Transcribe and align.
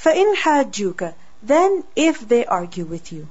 فَإِنْ 0.00 0.34
حَاجُّوكَ 0.36 1.14
Then 1.42 1.84
if 1.94 2.20
they 2.28 2.44
argue 2.44 2.84
with 2.84 3.12
you. 3.12 3.28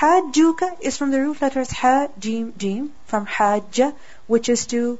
حَاجُّوكَ 0.00 0.80
is 0.80 0.96
from 0.96 1.10
the 1.10 1.20
root 1.20 1.42
letters 1.42 1.70
ha, 1.70 2.08
jim, 2.18 2.54
jim, 2.56 2.92
from 3.06 3.26
hajja, 3.26 3.94
which 4.26 4.48
is 4.48 4.66
to 4.66 4.98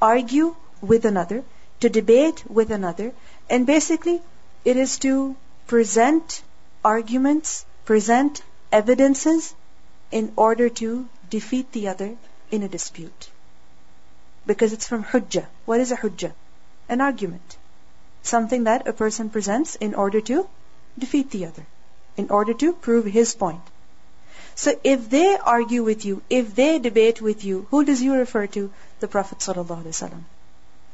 argue 0.00 0.54
with 0.80 1.04
another, 1.04 1.44
to 1.80 1.88
debate 1.88 2.44
with 2.48 2.70
another, 2.70 3.12
and 3.48 3.66
basically 3.66 4.20
it 4.64 4.76
is 4.76 4.98
to 4.98 5.36
present 5.66 6.42
arguments, 6.84 7.64
present 7.84 8.42
evidences 8.70 9.54
in 10.10 10.32
order 10.36 10.68
to 10.68 11.08
defeat 11.30 11.72
the 11.72 11.88
other 11.88 12.16
in 12.50 12.62
a 12.62 12.68
dispute. 12.68 13.30
Because 14.46 14.72
it's 14.72 14.86
from 14.86 15.04
hujjah. 15.04 15.46
What 15.64 15.80
is 15.80 15.92
a 15.92 15.96
hujjah? 15.96 16.32
An 16.88 17.00
argument. 17.00 17.55
Something 18.26 18.64
that 18.64 18.86
a 18.86 18.92
person 18.92 19.30
presents 19.30 19.74
in 19.76 19.94
order 19.94 20.20
to 20.20 20.48
defeat 20.98 21.30
the 21.30 21.46
other, 21.46 21.66
in 22.16 22.30
order 22.30 22.54
to 22.54 22.72
prove 22.72 23.04
his 23.04 23.34
point. 23.34 23.62
So 24.54 24.78
if 24.84 25.08
they 25.08 25.36
argue 25.38 25.82
with 25.82 26.04
you, 26.04 26.22
if 26.28 26.54
they 26.54 26.78
debate 26.78 27.20
with 27.20 27.44
you, 27.44 27.66
who 27.70 27.84
does 27.84 28.02
you 28.02 28.14
refer 28.14 28.46
to? 28.48 28.70
The 29.00 29.08
Prophet 29.08 29.38
ﷺ. 29.38 30.22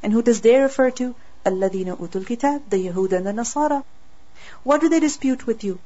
And 0.01 0.13
who 0.13 0.21
does 0.21 0.41
they 0.41 0.57
refer 0.57 0.91
to? 0.91 1.13
الَّذِينَ 1.45 1.97
أُوتُوا 1.97 2.23
الْكِتَابِ 2.23 2.69
The 2.69 2.87
Yahud 2.87 3.11
and 3.11 3.25
the 3.27 3.31
Nasara. 3.31 3.83
What 4.63 4.81
do 4.81 4.89
they 4.89 4.99
dispute 4.99 5.45
with 5.45 5.63
you? 5.63 5.79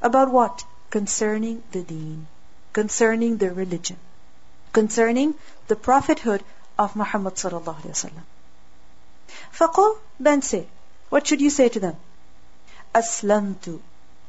About 0.00 0.32
what? 0.32 0.64
Concerning 0.90 1.62
the 1.70 1.82
deen. 1.82 2.26
Concerning 2.72 3.36
the 3.36 3.52
religion. 3.52 3.96
Concerning 4.72 5.34
the 5.68 5.76
prophethood 5.76 6.42
of 6.78 6.96
Muhammad 6.96 7.34
sallallahu 7.34 7.80
alaihi 7.82 7.96
wasallam. 7.96 8.22
فَقُلْ 9.52 9.98
Then 10.18 10.42
say, 10.42 10.66
what 11.09 11.25
should 11.27 11.41
you 11.41 11.49
say 11.49 11.69
to 11.69 11.79
them? 11.79 11.95
Aslamtu. 12.93 13.79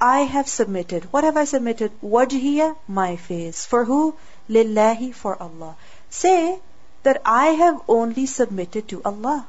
I 0.01 0.21
have 0.21 0.49
submitted. 0.49 1.13
What 1.13 1.25
have 1.25 1.37
I 1.37 1.45
submitted? 1.45 1.93
Wajhiya, 2.01 2.77
my 2.87 3.17
face. 3.17 3.65
For 3.65 3.85
who? 3.85 4.15
Lillahi, 4.49 5.13
for 5.13 5.41
Allah. 5.43 5.77
Say 6.09 6.61
that 7.03 7.21
I 7.25 7.47
have 7.63 7.81
only 7.89 8.27
submitted 8.27 8.89
to 8.89 9.03
Allah. 9.05 9.47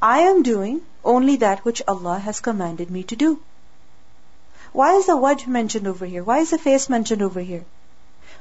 I 0.00 0.20
am 0.20 0.42
doing 0.42 0.82
only 1.04 1.36
that 1.36 1.64
which 1.64 1.82
Allah 1.88 2.18
has 2.18 2.40
commanded 2.40 2.90
me 2.90 3.02
to 3.04 3.16
do. 3.16 3.40
Why 4.72 4.94
is 4.96 5.06
the 5.06 5.16
wajh 5.16 5.46
mentioned 5.46 5.86
over 5.86 6.04
here? 6.04 6.22
Why 6.22 6.38
is 6.38 6.50
the 6.50 6.58
face 6.58 6.88
mentioned 6.88 7.22
over 7.22 7.40
here? 7.40 7.64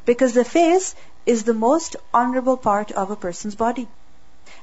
Because 0.06 0.34
the 0.34 0.44
face 0.46 0.94
is 1.26 1.44
the 1.44 1.54
most 1.54 1.96
honorable 2.14 2.58
part 2.58 2.92
of 2.92 3.10
a 3.10 3.16
person's 3.16 3.56
body. 3.56 3.88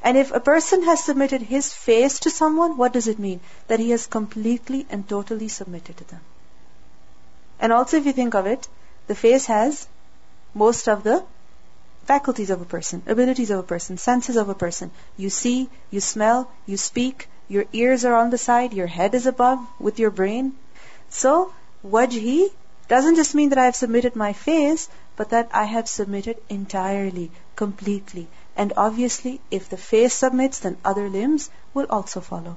And 0.04 0.18
if 0.18 0.30
a 0.32 0.38
person 0.38 0.82
has 0.84 1.02
submitted 1.02 1.40
his 1.40 1.72
face 1.72 2.20
to 2.20 2.30
someone, 2.30 2.76
what 2.76 2.92
does 2.92 3.08
it 3.08 3.18
mean? 3.18 3.40
That 3.68 3.80
he 3.80 3.90
has 3.90 4.06
completely 4.06 4.86
and 4.90 5.08
totally 5.08 5.48
submitted 5.48 5.96
to 5.96 6.04
them. 6.04 6.20
And 7.58 7.72
also, 7.72 7.96
if 7.96 8.04
you 8.04 8.12
think 8.12 8.34
of 8.34 8.46
it, 8.46 8.68
the 9.06 9.14
face 9.14 9.46
has 9.46 9.88
most 10.52 10.88
of 10.88 11.04
the 11.04 11.24
faculties 12.04 12.50
of 12.50 12.60
a 12.60 12.66
person, 12.66 13.02
abilities 13.06 13.50
of 13.50 13.60
a 13.60 13.70
person, 13.70 13.96
senses 13.96 14.36
of 14.36 14.50
a 14.50 14.54
person. 14.54 14.90
You 15.16 15.30
see, 15.30 15.70
you 15.90 16.00
smell, 16.00 16.50
you 16.66 16.76
speak, 16.76 17.28
your 17.48 17.64
ears 17.72 18.04
are 18.04 18.14
on 18.14 18.28
the 18.28 18.38
side, 18.38 18.74
your 18.74 18.86
head 18.86 19.14
is 19.14 19.26
above 19.26 19.66
with 19.78 19.98
your 19.98 20.10
brain. 20.10 20.52
So, 21.08 21.52
wajhi 21.86 22.50
doesn't 22.88 23.16
just 23.16 23.34
mean 23.34 23.48
that 23.50 23.58
I 23.58 23.64
have 23.64 23.76
submitted 23.76 24.16
my 24.16 24.34
face, 24.34 24.88
but 25.16 25.30
that 25.30 25.48
I 25.54 25.64
have 25.64 25.88
submitted 25.88 26.36
entirely, 26.50 27.30
completely. 27.56 28.28
And 28.55 28.73
obviously, 28.77 29.41
if 29.51 29.69
the 29.69 29.77
face 29.77 30.13
submits, 30.13 30.59
then 30.59 30.77
other 30.83 31.09
limbs 31.09 31.49
will 31.73 31.87
also 31.89 32.21
follow 32.21 32.55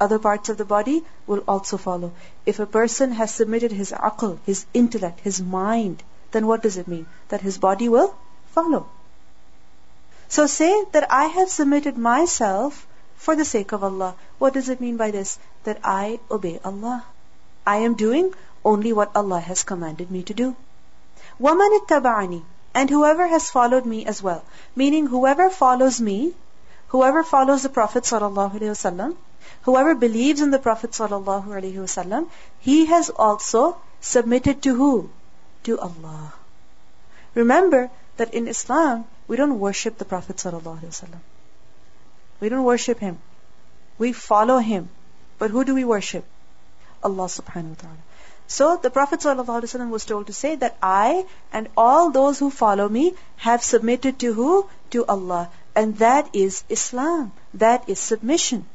other 0.00 0.18
parts 0.18 0.48
of 0.48 0.56
the 0.56 0.64
body 0.64 1.04
will 1.26 1.44
also 1.46 1.76
follow. 1.76 2.10
If 2.46 2.58
a 2.58 2.66
person 2.66 3.12
has 3.12 3.34
submitted 3.34 3.70
his 3.70 3.92
aql, 3.92 4.38
his 4.46 4.64
intellect, 4.72 5.20
his 5.20 5.42
mind, 5.42 6.02
then 6.32 6.46
what 6.46 6.62
does 6.62 6.78
it 6.78 6.88
mean? 6.88 7.06
That 7.28 7.42
his 7.42 7.58
body 7.58 7.88
will 7.88 8.14
follow. 8.52 8.86
So 10.28 10.46
say 10.46 10.72
that 10.92 11.12
I 11.12 11.24
have 11.26 11.50
submitted 11.50 11.98
myself 11.98 12.86
for 13.16 13.36
the 13.36 13.44
sake 13.44 13.72
of 13.72 13.84
Allah. 13.84 14.14
What 14.38 14.54
does 14.54 14.68
it 14.70 14.80
mean 14.80 14.96
by 14.96 15.10
this? 15.10 15.38
That 15.64 15.80
I 15.84 16.20
obey 16.30 16.58
Allah. 16.64 17.04
I 17.66 17.78
am 17.88 17.94
doing 17.94 18.32
only 18.64 18.92
what 18.92 19.14
Allah 19.14 19.40
has 19.40 19.64
commanded 19.64 20.10
me 20.10 20.22
to 20.22 20.34
do. 20.34 20.56
وَمَنِ 21.40 21.78
اتَّبَعَنِي 21.80 22.42
and 22.75 22.89
whoever 22.89 23.25
has 23.25 23.49
followed 23.49 23.85
me 23.85 24.05
as 24.05 24.21
well. 24.21 24.43
Meaning 24.75 25.07
whoever 25.07 25.49
follows 25.49 25.99
me, 26.01 26.33
whoever 26.89 27.23
follows 27.23 27.63
the 27.63 27.69
Prophet 27.69 28.03
wasallam, 28.03 29.15
Whoever 29.61 29.95
believes 29.95 30.41
in 30.41 30.51
the 30.51 30.59
Prophet 30.59 30.91
ﷺ, 30.91 32.27
he 32.59 32.85
has 32.85 33.09
also 33.09 33.77
submitted 34.01 34.61
to 34.63 34.75
who? 34.75 35.09
To 35.63 35.79
Allah. 35.79 36.33
Remember 37.33 37.89
that 38.17 38.33
in 38.33 38.47
Islam, 38.47 39.05
we 39.27 39.37
don't 39.37 39.59
worship 39.59 39.97
the 39.97 40.05
Prophet 40.05 40.35
ﷺ. 40.35 41.09
We 42.39 42.49
don't 42.49 42.63
worship 42.63 42.99
him. 42.99 43.17
We 43.97 44.11
follow 44.13 44.59
him. 44.59 44.89
But 45.39 45.51
who 45.51 45.63
do 45.63 45.73
we 45.73 45.85
worship? 45.85 46.25
Allah 47.01 47.25
subhanahu 47.25 47.75
wa 47.75 47.81
ta'ala. 47.85 48.04
So 48.47 48.77
the 48.77 48.89
Prophet 48.89 49.21
ﷺ 49.21 49.89
was 49.89 50.05
told 50.05 50.27
to 50.27 50.33
say 50.33 50.55
that 50.55 50.77
I 50.81 51.25
and 51.51 51.67
all 51.75 52.11
those 52.11 52.39
who 52.39 52.49
follow 52.49 52.87
me 52.87 53.15
have 53.37 53.63
submitted 53.63 54.19
to 54.19 54.33
who? 54.33 54.69
To 54.91 55.05
Allah. 55.05 55.49
And 55.75 55.97
that 55.97 56.29
is 56.33 56.63
Islam. 56.69 57.31
That 57.53 57.89
is 57.89 57.99
submission 57.99 58.65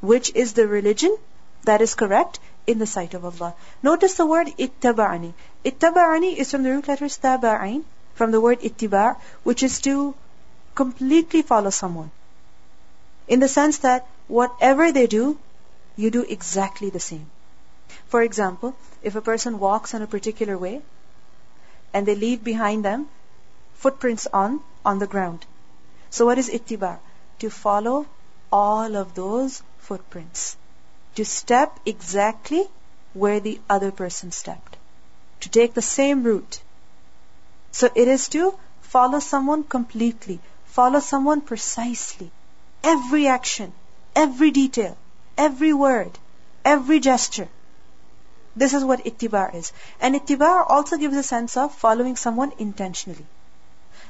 which 0.00 0.34
is 0.34 0.54
the 0.54 0.66
religion 0.66 1.16
that 1.64 1.82
is 1.82 1.94
correct 1.94 2.38
in 2.66 2.78
the 2.78 2.86
sight 2.86 3.14
of 3.14 3.24
Allah. 3.24 3.54
Notice 3.82 4.14
the 4.14 4.26
word 4.26 4.48
ittaba'ani. 4.58 5.32
Ittaba'ani 5.64 6.36
is 6.36 6.50
from 6.50 6.62
the 6.62 6.70
root 6.70 6.88
letters 6.88 7.18
taba'in, 7.18 7.84
from 8.14 8.30
the 8.30 8.40
word 8.40 8.60
ittiba', 8.60 9.16
which 9.42 9.62
is 9.62 9.80
to 9.80 10.14
completely 10.74 11.42
follow 11.42 11.70
someone. 11.70 12.10
In 13.28 13.40
the 13.40 13.48
sense 13.48 13.78
that 13.78 14.06
whatever 14.28 14.90
they 14.92 15.06
do, 15.06 15.38
you 15.96 16.10
do 16.10 16.22
exactly 16.22 16.90
the 16.90 17.00
same. 17.00 17.26
For 18.10 18.22
example, 18.22 18.74
if 19.02 19.14
a 19.14 19.20
person 19.20 19.60
walks 19.60 19.94
in 19.94 20.02
a 20.02 20.06
particular 20.12 20.58
way 20.58 20.82
and 21.94 22.06
they 22.06 22.16
leave 22.16 22.42
behind 22.42 22.84
them 22.84 23.08
footprints 23.74 24.26
on 24.32 24.60
on 24.84 24.98
the 24.98 25.06
ground. 25.12 25.46
So 26.10 26.26
what 26.26 26.38
is 26.42 26.48
ittiba? 26.50 26.98
To 27.38 27.50
follow 27.50 28.06
all 28.52 28.96
of 28.96 29.14
those 29.14 29.62
footprints. 29.78 30.56
To 31.14 31.24
step 31.24 31.78
exactly 31.86 32.64
where 33.12 33.38
the 33.38 33.60
other 33.76 33.92
person 33.92 34.32
stepped. 34.32 34.76
To 35.44 35.48
take 35.48 35.74
the 35.74 35.88
same 35.90 36.24
route. 36.24 36.60
So 37.70 37.90
it 37.94 38.08
is 38.08 38.28
to 38.30 38.58
follow 38.80 39.20
someone 39.20 39.62
completely, 39.62 40.40
follow 40.64 40.98
someone 40.98 41.42
precisely. 41.52 42.32
Every 42.82 43.28
action, 43.28 43.72
every 44.16 44.50
detail, 44.50 44.96
every 45.38 45.72
word, 45.72 46.18
every 46.64 46.98
gesture. 46.98 47.48
This 48.56 48.74
is 48.74 48.84
what 48.84 49.04
ittiba 49.04 49.54
is. 49.54 49.72
And 50.00 50.14
ittiba 50.14 50.64
also 50.68 50.96
gives 50.96 51.16
a 51.16 51.22
sense 51.22 51.56
of 51.56 51.74
following 51.74 52.16
someone 52.16 52.52
intentionally. 52.58 53.26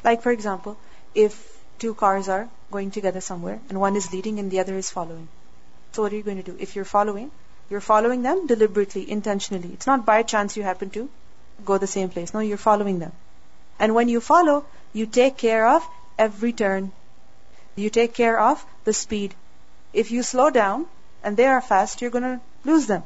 Like 0.03 0.23
for 0.23 0.33
example, 0.33 0.78
if 1.15 1.61
two 1.78 1.95
cars 1.95 2.28
are 2.28 2.49
going 2.71 2.91
together 2.91 3.21
somewhere 3.21 3.61
and 3.69 3.81
one 3.81 3.97
is 3.97 4.12
leading 4.12 4.39
and 4.39 4.51
the 4.51 4.61
other 4.61 4.77
is 4.77 4.91
following. 4.91 5.28
So 5.93 6.03
what 6.03 6.12
are 6.12 6.17
you 6.17 6.23
going 6.23 6.43
to 6.43 6.51
do? 6.51 6.56
If 6.59 6.77
you're 6.77 6.84
following, 6.84 7.31
you're 7.69 7.81
following 7.81 8.23
them 8.23 8.47
deliberately, 8.47 9.11
intentionally. 9.11 9.71
It's 9.73 9.87
not 9.87 10.06
by 10.06 10.23
chance 10.23 10.57
you 10.57 10.62
happen 10.62 10.91
to 10.91 11.09
go 11.65 11.78
the 11.78 11.87
same 11.87 12.09
place. 12.09 12.33
No, 12.33 12.41
you're 12.41 12.57
following 12.57 12.99
them. 12.99 13.12
And 13.78 13.95
when 13.95 14.09
you 14.09 14.21
follow, 14.21 14.65
you 14.93 15.07
take 15.07 15.37
care 15.37 15.67
of 15.67 15.87
every 16.19 16.53
turn. 16.53 16.93
You 17.77 17.91
take 17.91 18.15
care 18.15 18.39
of 18.39 18.65
the 18.84 18.93
speed. 18.93 19.34
If 19.93 20.11
you 20.11 20.22
slow 20.22 20.51
down 20.51 20.87
and 21.22 21.37
they 21.37 21.47
are 21.47 21.61
fast, 21.61 22.01
you're 22.01 22.11
going 22.11 22.25
to 22.25 22.41
lose 22.65 22.87
them. 22.87 23.05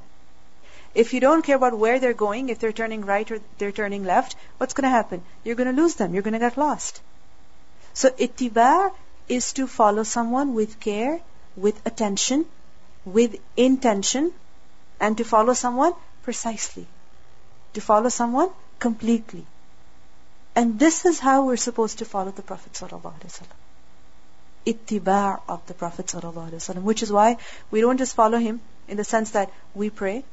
If 0.95 1.13
you 1.13 1.21
don't 1.21 1.43
care 1.43 1.57
about 1.57 1.77
where 1.77 1.99
they're 1.99 2.15
going, 2.15 2.49
if 2.49 2.59
they're 2.59 2.73
turning 2.73 3.05
right 3.05 3.31
or 3.31 3.41
they're 3.59 3.73
turning 3.73 4.05
left, 4.05 4.37
what's 4.59 4.75
going 4.75 4.85
to 4.85 4.91
happen? 4.91 5.23
You're 5.43 5.57
going 5.57 5.75
to 5.75 5.83
lose 5.83 5.97
them. 5.97 6.15
You're 6.15 6.23
going 6.23 6.35
to 6.35 6.39
get 6.39 6.57
lost. 6.57 7.01
So 7.95 8.11
ittiba 8.11 8.93
is 9.29 9.53
to 9.55 9.67
follow 9.67 10.05
someone 10.05 10.55
with 10.55 10.79
care, 10.81 11.21
with 11.57 11.81
attention, 11.87 12.47
with 13.05 13.37
intention 13.57 14.33
and 15.01 15.17
to 15.19 15.25
follow 15.25 15.55
someone 15.55 15.95
precisely. 16.23 16.87
To 17.75 17.81
follow 17.81 18.09
someone 18.09 18.51
completely. 18.79 19.47
And 20.55 20.79
this 20.79 21.05
is 21.05 21.19
how 21.19 21.45
we're 21.47 21.57
supposed 21.57 21.99
to 21.99 22.05
follow 22.05 22.31
the 22.31 22.43
Prophet 22.43 22.73
ﷺ. 22.73 23.43
Ittiba' 24.67 25.41
of 25.49 25.67
the 25.67 25.75
Prophet. 25.75 26.13
Which 26.91 27.03
is 27.03 27.11
why 27.11 27.37
we 27.71 27.81
don't 27.81 27.99
just 27.99 28.15
follow 28.15 28.39
him 28.39 28.61
in 28.89 28.97
the 28.97 29.05
sense 29.05 29.31
that 29.31 29.51
we 29.75 29.91
pray, 29.91 30.25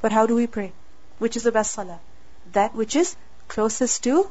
but 0.00 0.12
how 0.12 0.26
do 0.26 0.34
we 0.34 0.46
pray? 0.46 0.72
Which 1.18 1.36
is 1.36 1.42
the 1.42 1.52
best 1.52 1.72
salah? 1.72 2.00
That 2.52 2.74
which 2.74 2.96
is 2.96 3.16
closest 3.48 4.04
to 4.04 4.30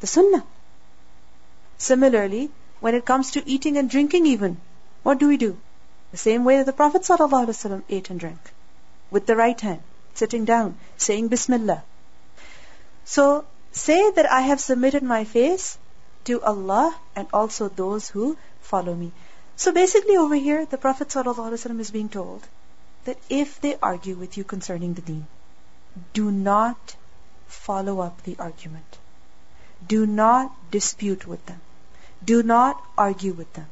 the 0.00 0.06
sunnah. 0.06 0.44
Similarly, 1.78 2.50
when 2.80 2.94
it 2.94 3.04
comes 3.04 3.32
to 3.32 3.48
eating 3.48 3.76
and 3.76 3.90
drinking 3.90 4.26
even, 4.26 4.60
what 5.02 5.18
do 5.18 5.28
we 5.28 5.36
do? 5.36 5.56
The 6.10 6.16
same 6.16 6.44
way 6.44 6.58
that 6.58 6.66
the 6.66 6.72
Prophet 6.72 7.02
ﷺ 7.02 7.82
ate 7.88 8.10
and 8.10 8.20
drank. 8.20 8.52
With 9.10 9.26
the 9.26 9.36
right 9.36 9.60
hand. 9.60 9.82
sitting 10.14 10.44
down, 10.44 10.76
saying 10.96 11.28
Bismillah. 11.28 11.82
So 13.04 13.44
say 13.72 14.10
that 14.10 14.30
I 14.30 14.42
have 14.42 14.60
submitted 14.60 15.02
my 15.02 15.24
face 15.24 15.78
to 16.24 16.42
Allah 16.42 16.94
and 17.16 17.26
also 17.32 17.68
those 17.68 18.08
who 18.10 18.36
follow 18.60 18.94
me. 18.94 19.12
So 19.56 19.72
basically 19.72 20.16
over 20.16 20.34
here, 20.34 20.66
the 20.66 20.78
Prophet 20.78 21.08
ﷺ 21.08 21.80
is 21.80 21.90
being 21.90 22.08
told 22.08 22.46
that 23.04 23.18
if 23.28 23.60
they 23.60 23.76
argue 23.82 24.14
with 24.16 24.36
you 24.36 24.44
concerning 24.44 24.94
the 24.94 25.02
deen, 25.02 25.26
do 26.12 26.30
not 26.30 26.96
follow 27.46 28.00
up 28.00 28.22
the 28.22 28.36
argument. 28.38 28.98
Do 29.86 30.06
not 30.06 30.52
dispute 30.70 31.26
with 31.26 31.44
them. 31.46 31.60
Do 32.24 32.42
not 32.42 32.82
argue 32.96 33.32
with 33.32 33.52
them. 33.54 33.66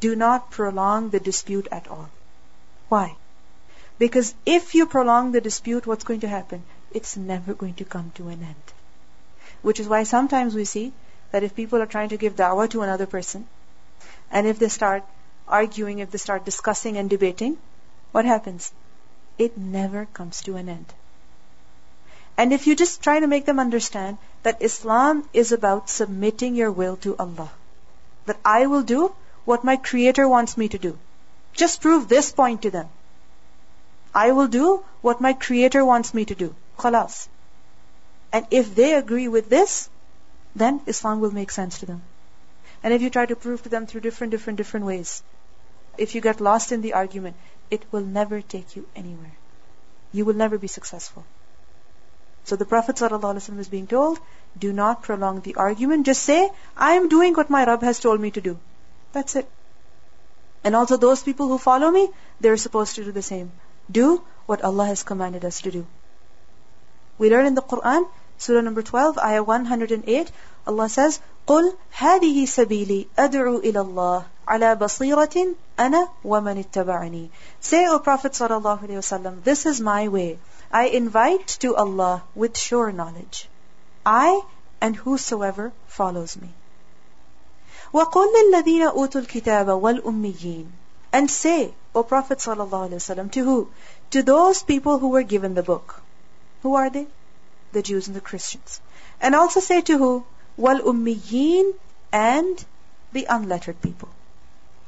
Do 0.00 0.14
not 0.16 0.50
prolong 0.50 1.10
the 1.10 1.20
dispute 1.20 1.68
at 1.70 1.88
all. 1.88 2.08
Why? 2.88 3.16
Because 3.98 4.34
if 4.46 4.74
you 4.74 4.86
prolong 4.86 5.32
the 5.32 5.40
dispute, 5.40 5.86
what's 5.86 6.04
going 6.04 6.20
to 6.20 6.28
happen? 6.28 6.62
It's 6.92 7.16
never 7.16 7.54
going 7.54 7.74
to 7.74 7.84
come 7.84 8.12
to 8.14 8.28
an 8.28 8.42
end. 8.42 8.72
Which 9.62 9.80
is 9.80 9.88
why 9.88 10.04
sometimes 10.04 10.54
we 10.54 10.64
see 10.64 10.92
that 11.32 11.42
if 11.42 11.54
people 11.54 11.82
are 11.82 11.86
trying 11.86 12.08
to 12.10 12.16
give 12.16 12.36
da'wah 12.36 12.70
to 12.70 12.82
another 12.82 13.06
person, 13.06 13.46
and 14.30 14.46
if 14.46 14.58
they 14.58 14.68
start 14.68 15.04
arguing, 15.46 15.98
if 15.98 16.10
they 16.10 16.18
start 16.18 16.44
discussing 16.44 16.96
and 16.96 17.10
debating, 17.10 17.58
what 18.12 18.24
happens? 18.24 18.72
It 19.38 19.56
never 19.56 20.06
comes 20.06 20.42
to 20.42 20.56
an 20.56 20.68
end. 20.68 20.92
And 22.36 22.52
if 22.52 22.66
you 22.66 22.74
just 22.74 23.02
try 23.02 23.20
to 23.20 23.26
make 23.26 23.44
them 23.46 23.58
understand 23.60 24.18
that 24.42 24.62
Islam 24.62 25.28
is 25.32 25.52
about 25.52 25.90
submitting 25.90 26.54
your 26.54 26.70
will 26.70 26.96
to 26.98 27.16
Allah, 27.18 27.50
that 28.26 28.38
I 28.44 28.66
will 28.66 28.82
do 28.82 29.12
what 29.44 29.64
my 29.64 29.76
Creator 29.76 30.28
wants 30.28 30.56
me 30.56 30.68
to 30.68 30.78
do. 30.78 30.98
Just 31.52 31.82
prove 31.82 32.08
this 32.08 32.32
point 32.32 32.62
to 32.62 32.70
them. 32.70 32.88
I 34.14 34.32
will 34.32 34.48
do 34.48 34.82
what 35.02 35.20
my 35.20 35.32
Creator 35.32 35.84
wants 35.84 36.14
me 36.14 36.24
to 36.24 36.34
do. 36.34 36.54
Khalas. 36.78 37.28
And 38.32 38.46
if 38.50 38.74
they 38.74 38.94
agree 38.94 39.28
with 39.28 39.48
this, 39.48 39.88
then 40.54 40.80
Islam 40.86 41.20
will 41.20 41.30
make 41.32 41.50
sense 41.50 41.78
to 41.80 41.86
them. 41.86 42.02
And 42.82 42.94
if 42.94 43.02
you 43.02 43.10
try 43.10 43.26
to 43.26 43.36
prove 43.36 43.62
to 43.62 43.68
them 43.68 43.86
through 43.86 44.00
different, 44.00 44.30
different, 44.30 44.56
different 44.56 44.86
ways, 44.86 45.22
if 45.98 46.14
you 46.14 46.20
get 46.20 46.40
lost 46.40 46.72
in 46.72 46.80
the 46.80 46.94
argument, 46.94 47.36
it 47.71 47.83
will 47.91 48.01
never 48.01 48.41
take 48.41 48.75
you 48.75 48.85
anywhere. 48.95 49.35
You 50.11 50.25
will 50.25 50.33
never 50.33 50.57
be 50.57 50.67
successful. 50.67 51.25
So 52.45 52.55
the 52.55 52.65
Prophet 52.65 52.95
ﷺ 52.95 53.59
is 53.59 53.67
being 53.67 53.87
told, 53.87 54.19
do 54.57 54.71
not 54.71 55.01
prolong 55.01 55.41
the 55.41 55.55
argument. 55.55 56.05
Just 56.05 56.23
say, 56.23 56.49
I 56.77 56.91
am 56.93 57.09
doing 57.09 57.33
what 57.33 57.49
my 57.49 57.65
Rabb 57.65 57.81
has 57.81 57.99
told 57.99 58.21
me 58.21 58.31
to 58.31 58.41
do. 58.41 58.57
That's 59.13 59.35
it. 59.35 59.49
And 60.63 60.75
also 60.75 60.97
those 60.97 61.23
people 61.23 61.47
who 61.47 61.57
follow 61.57 61.89
me, 61.89 62.09
they're 62.39 62.57
supposed 62.57 62.95
to 62.95 63.03
do 63.03 63.11
the 63.11 63.21
same. 63.21 63.51
Do 63.91 64.21
what 64.45 64.63
Allah 64.63 64.85
has 64.85 65.03
commanded 65.03 65.43
us 65.43 65.61
to 65.61 65.71
do. 65.71 65.85
We 67.17 67.29
learn 67.29 67.45
in 67.45 67.55
the 67.55 67.61
Quran, 67.61 68.07
Surah 68.37 68.61
number 68.61 68.81
12, 68.81 69.17
Ayah 69.17 69.43
108, 69.43 70.31
Allah 70.67 70.89
says, 70.89 71.19
قُلْ 71.47 71.75
هَذِهِ 71.95 72.43
سَبِيلِي 72.43 73.07
أَدْعُو 73.17 73.63
إِلَى 73.63 73.81
اللَّهِ 73.85 74.25
عَلَى 74.49 74.77
بَصِيرَةٍ 74.77 75.55
أَنَا 75.79 76.09
وَمَنِ 76.23 76.63
اتَّبَعَنِي 76.63 77.29
Say, 77.59 77.87
O 77.87 77.99
Prophet 77.99 78.33
sallallahu 78.33 78.83
alaihi 78.83 79.01
wasallam, 79.01 79.43
this 79.43 79.65
is 79.65 79.81
my 79.81 80.07
way. 80.07 80.37
I 80.71 80.85
invite 80.87 81.47
to 81.61 81.75
Allah 81.75 82.23
with 82.35 82.57
sure 82.57 82.91
knowledge. 82.91 83.49
I 84.05 84.41
and 84.81 84.95
whosoever 84.95 85.71
follows 85.87 86.37
me. 86.37 86.49
وَقُلْ 87.93 88.27
لِلَّذِينَ 88.35 88.91
أُوتُوا 88.91 89.25
الْكِتَابَ 89.25 89.67
وَالْأُمِّيِّينَ 89.81 90.67
And 91.11 91.31
say, 91.31 91.73
O 91.95 92.03
Prophet 92.03 92.39
ﷺ, 92.39 93.31
to 93.31 93.43
who? 93.43 93.69
To 94.11 94.21
those 94.21 94.63
people 94.63 94.99
who 94.99 95.09
were 95.09 95.23
given 95.23 95.53
the 95.53 95.63
book. 95.63 96.01
Who 96.61 96.75
are 96.75 96.89
they? 96.89 97.07
The 97.71 97.81
Jews 97.81 98.07
and 98.07 98.15
the 98.15 98.21
Christians. 98.21 98.81
And 99.21 99.33
also 99.33 99.59
say 99.59 99.81
to 99.81 99.97
who? 99.97 100.25
وَالْأُمِّيِّينَ 100.59 101.73
And 102.11 102.65
the 103.13 103.25
unlettered 103.29 103.81
people. 103.81 104.09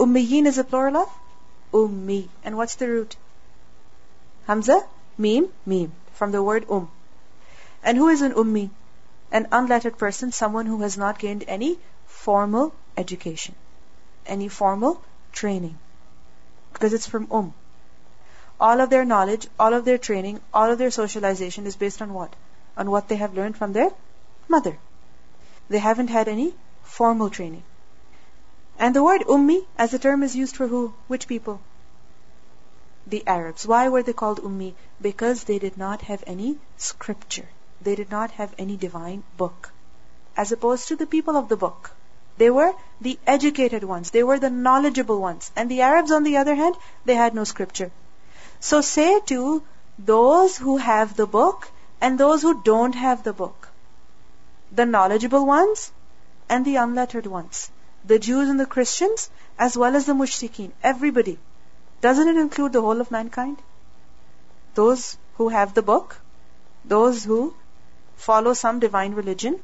Ummiyin 0.02 0.46
is 0.46 0.58
a 0.58 0.64
plural 0.64 0.96
of? 0.96 1.10
Ummi. 1.72 2.28
And 2.42 2.56
what's 2.56 2.74
the 2.74 2.88
root? 2.88 3.14
Hamza? 4.48 4.80
Mim? 5.16 5.48
Mim. 5.64 5.92
From 6.14 6.32
the 6.32 6.42
word 6.42 6.66
um. 6.68 6.90
And 7.84 7.96
who 7.96 8.08
is 8.08 8.22
an 8.22 8.32
ummi? 8.32 8.70
An 9.30 9.46
unlettered 9.52 9.98
person, 9.98 10.32
someone 10.32 10.66
who 10.66 10.80
has 10.80 10.98
not 10.98 11.20
gained 11.20 11.44
any 11.46 11.78
formal 12.06 12.74
education, 12.96 13.54
any 14.26 14.48
formal 14.48 15.00
training. 15.30 15.78
Because 16.72 16.92
it's 16.92 17.06
from 17.06 17.28
um. 17.30 17.54
All 18.60 18.80
of 18.80 18.90
their 18.90 19.04
knowledge, 19.04 19.48
all 19.58 19.72
of 19.72 19.84
their 19.84 19.98
training, 19.98 20.40
all 20.52 20.70
of 20.72 20.78
their 20.78 20.90
socialization 20.90 21.66
is 21.66 21.76
based 21.76 22.02
on 22.02 22.12
what? 22.12 22.34
On 22.76 22.90
what 22.90 23.06
they 23.06 23.20
have 23.24 23.34
learned 23.34 23.56
from 23.56 23.72
their 23.72 23.90
mother. 24.48 24.78
They 25.68 25.78
haven't 25.78 26.16
had 26.18 26.26
any 26.26 26.54
formal 26.82 27.30
training. 27.30 27.62
And 28.84 28.96
the 28.96 29.02
word 29.04 29.22
ummi 29.28 29.64
as 29.78 29.94
a 29.94 29.98
term 30.00 30.24
is 30.24 30.34
used 30.34 30.56
for 30.56 30.66
who? 30.66 30.92
Which 31.06 31.28
people? 31.28 31.60
The 33.06 33.24
Arabs. 33.28 33.64
Why 33.64 33.88
were 33.88 34.02
they 34.02 34.12
called 34.12 34.40
ummi? 34.42 34.74
Because 35.00 35.44
they 35.44 35.58
did 35.60 35.76
not 35.76 36.00
have 36.02 36.24
any 36.26 36.58
scripture. 36.76 37.46
They 37.80 37.94
did 37.94 38.10
not 38.10 38.32
have 38.32 38.56
any 38.58 38.76
divine 38.76 39.22
book. 39.36 39.70
As 40.36 40.50
opposed 40.50 40.88
to 40.88 40.96
the 40.96 41.06
people 41.06 41.36
of 41.36 41.48
the 41.48 41.60
book. 41.64 41.92
They 42.38 42.50
were 42.50 42.72
the 43.00 43.20
educated 43.24 43.84
ones. 43.84 44.10
They 44.10 44.24
were 44.24 44.40
the 44.40 44.50
knowledgeable 44.50 45.20
ones. 45.20 45.52
And 45.54 45.70
the 45.70 45.82
Arabs, 45.82 46.10
on 46.10 46.24
the 46.24 46.38
other 46.38 46.56
hand, 46.56 46.74
they 47.04 47.14
had 47.14 47.36
no 47.36 47.44
scripture. 47.44 47.92
So 48.58 48.80
say 48.80 49.20
to 49.26 49.62
those 49.96 50.56
who 50.56 50.78
have 50.78 51.14
the 51.14 51.28
book 51.36 51.70
and 52.00 52.18
those 52.18 52.42
who 52.42 52.60
don't 52.64 52.96
have 52.96 53.22
the 53.22 53.32
book. 53.44 53.68
The 54.72 54.86
knowledgeable 54.86 55.46
ones 55.46 55.92
and 56.48 56.64
the 56.64 56.76
unlettered 56.86 57.26
ones. 57.26 57.70
The 58.04 58.18
Jews 58.18 58.48
and 58.48 58.58
the 58.58 58.66
Christians 58.66 59.30
as 59.58 59.76
well 59.76 59.96
as 59.96 60.06
the 60.06 60.14
mushrikeen. 60.14 60.72
Everybody. 60.82 61.38
Doesn't 62.00 62.28
it 62.28 62.36
include 62.36 62.72
the 62.72 62.80
whole 62.82 63.00
of 63.00 63.10
mankind? 63.10 63.58
Those 64.74 65.16
who 65.36 65.48
have 65.50 65.74
the 65.74 65.82
book, 65.82 66.16
those 66.84 67.24
who 67.24 67.54
follow 68.16 68.54
some 68.54 68.80
divine 68.80 69.14
religion, 69.14 69.60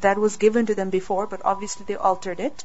that 0.00 0.18
was 0.18 0.36
given 0.36 0.66
to 0.66 0.74
them 0.74 0.90
before, 0.90 1.26
but 1.26 1.44
obviously 1.44 1.84
they 1.86 1.96
altered 1.96 2.40
it. 2.40 2.64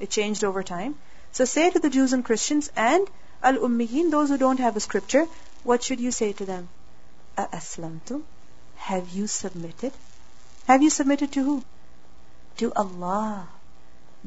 It 0.00 0.10
changed 0.10 0.44
over 0.44 0.62
time. 0.62 0.96
So 1.32 1.44
say 1.44 1.70
to 1.70 1.78
the 1.78 1.90
Jews 1.90 2.12
and 2.12 2.24
Christians 2.24 2.70
and 2.76 3.08
al-ummiyin, 3.42 4.10
those 4.10 4.28
who 4.28 4.38
don't 4.38 4.60
have 4.60 4.76
a 4.76 4.80
scripture, 4.80 5.26
what 5.64 5.82
should 5.82 6.00
you 6.00 6.10
say 6.10 6.32
to 6.32 6.44
them? 6.44 6.68
A-aslamtum? 7.36 8.22
Have 8.76 9.10
you 9.10 9.26
submitted? 9.26 9.92
Have 10.66 10.82
you 10.82 10.90
submitted 10.90 11.32
to 11.32 11.42
who? 11.42 11.64
To 12.58 12.72
Allah. 12.74 13.48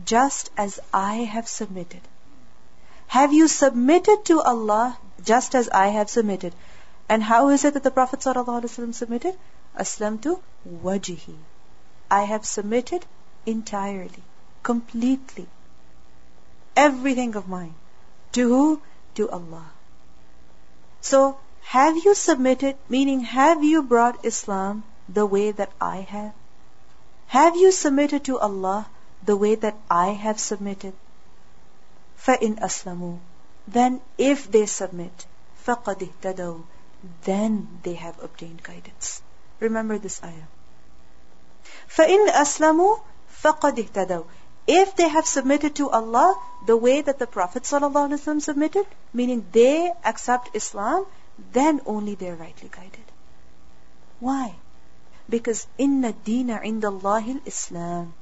Just 0.05 0.49
as 0.57 0.79
I 0.93 1.15
have 1.35 1.47
submitted. 1.47 2.01
Have 3.07 3.33
you 3.33 3.47
submitted 3.47 4.23
to 4.25 4.41
Allah 4.41 4.97
just 5.23 5.53
as 5.53 5.69
I 5.69 5.87
have 5.87 6.09
submitted? 6.09 6.53
And 7.09 7.21
how 7.21 7.49
is 7.49 7.65
it 7.65 7.73
that 7.73 7.83
the 7.83 7.91
Prophet 7.91 8.21
ﷺ 8.21 8.93
submitted? 8.93 9.37
Aslamtu 9.77 10.39
wajhi. 10.83 11.35
I 12.09 12.23
have 12.23 12.45
submitted 12.45 13.05
entirely, 13.45 14.23
completely, 14.63 15.47
everything 16.75 17.35
of 17.35 17.49
mine. 17.49 17.75
To 18.33 18.47
who? 18.47 18.81
To 19.15 19.29
Allah. 19.29 19.65
So, 21.01 21.37
have 21.63 21.97
you 21.97 22.15
submitted, 22.15 22.77
meaning 22.87 23.21
have 23.21 23.63
you 23.63 23.83
brought 23.83 24.23
Islam 24.25 24.83
the 25.09 25.25
way 25.25 25.51
that 25.51 25.71
I 25.81 25.97
have? 25.97 26.33
Have 27.27 27.55
you 27.57 27.71
submitted 27.71 28.23
to 28.25 28.39
Allah 28.39 28.87
the 29.24 29.36
way 29.36 29.54
that 29.54 29.76
I 29.90 30.08
have 30.10 30.38
submitted? 30.38 30.92
فَإِنْ 32.18 32.60
أَسْلَمُوا 32.60 33.18
Then 33.68 34.00
if 34.18 34.50
they 34.50 34.66
submit, 34.66 35.26
فَقَدْ 35.64 36.08
اهْتَدَوْا 36.08 36.62
Then 37.24 37.80
they 37.82 37.94
have 37.94 38.22
obtained 38.22 38.62
guidance. 38.62 39.22
Remember 39.60 39.98
this 39.98 40.22
ayah. 40.22 40.48
فَإِنْ 41.88 42.28
أَسْلَمُوا 42.30 43.00
فَقَدْ 43.42 43.78
اهْتَدَوْا 43.84 44.26
If 44.66 44.96
they 44.96 45.08
have 45.08 45.26
submitted 45.26 45.76
to 45.76 45.90
Allah 45.90 46.34
the 46.66 46.76
way 46.76 47.00
that 47.00 47.18
the 47.18 47.26
Prophet 47.26 47.62
ﷺ 47.64 48.42
submitted, 48.42 48.86
meaning 49.12 49.46
they 49.52 49.92
accept 50.04 50.54
Islam, 50.54 51.06
then 51.52 51.80
only 51.86 52.14
they 52.14 52.30
are 52.30 52.36
rightly 52.36 52.68
guided. 52.68 53.12
Why? 54.20 54.54
Because 55.28 55.66
inna 55.76 56.12
dina 56.12 56.60
indallahi 56.64 57.40
islam 57.46 58.14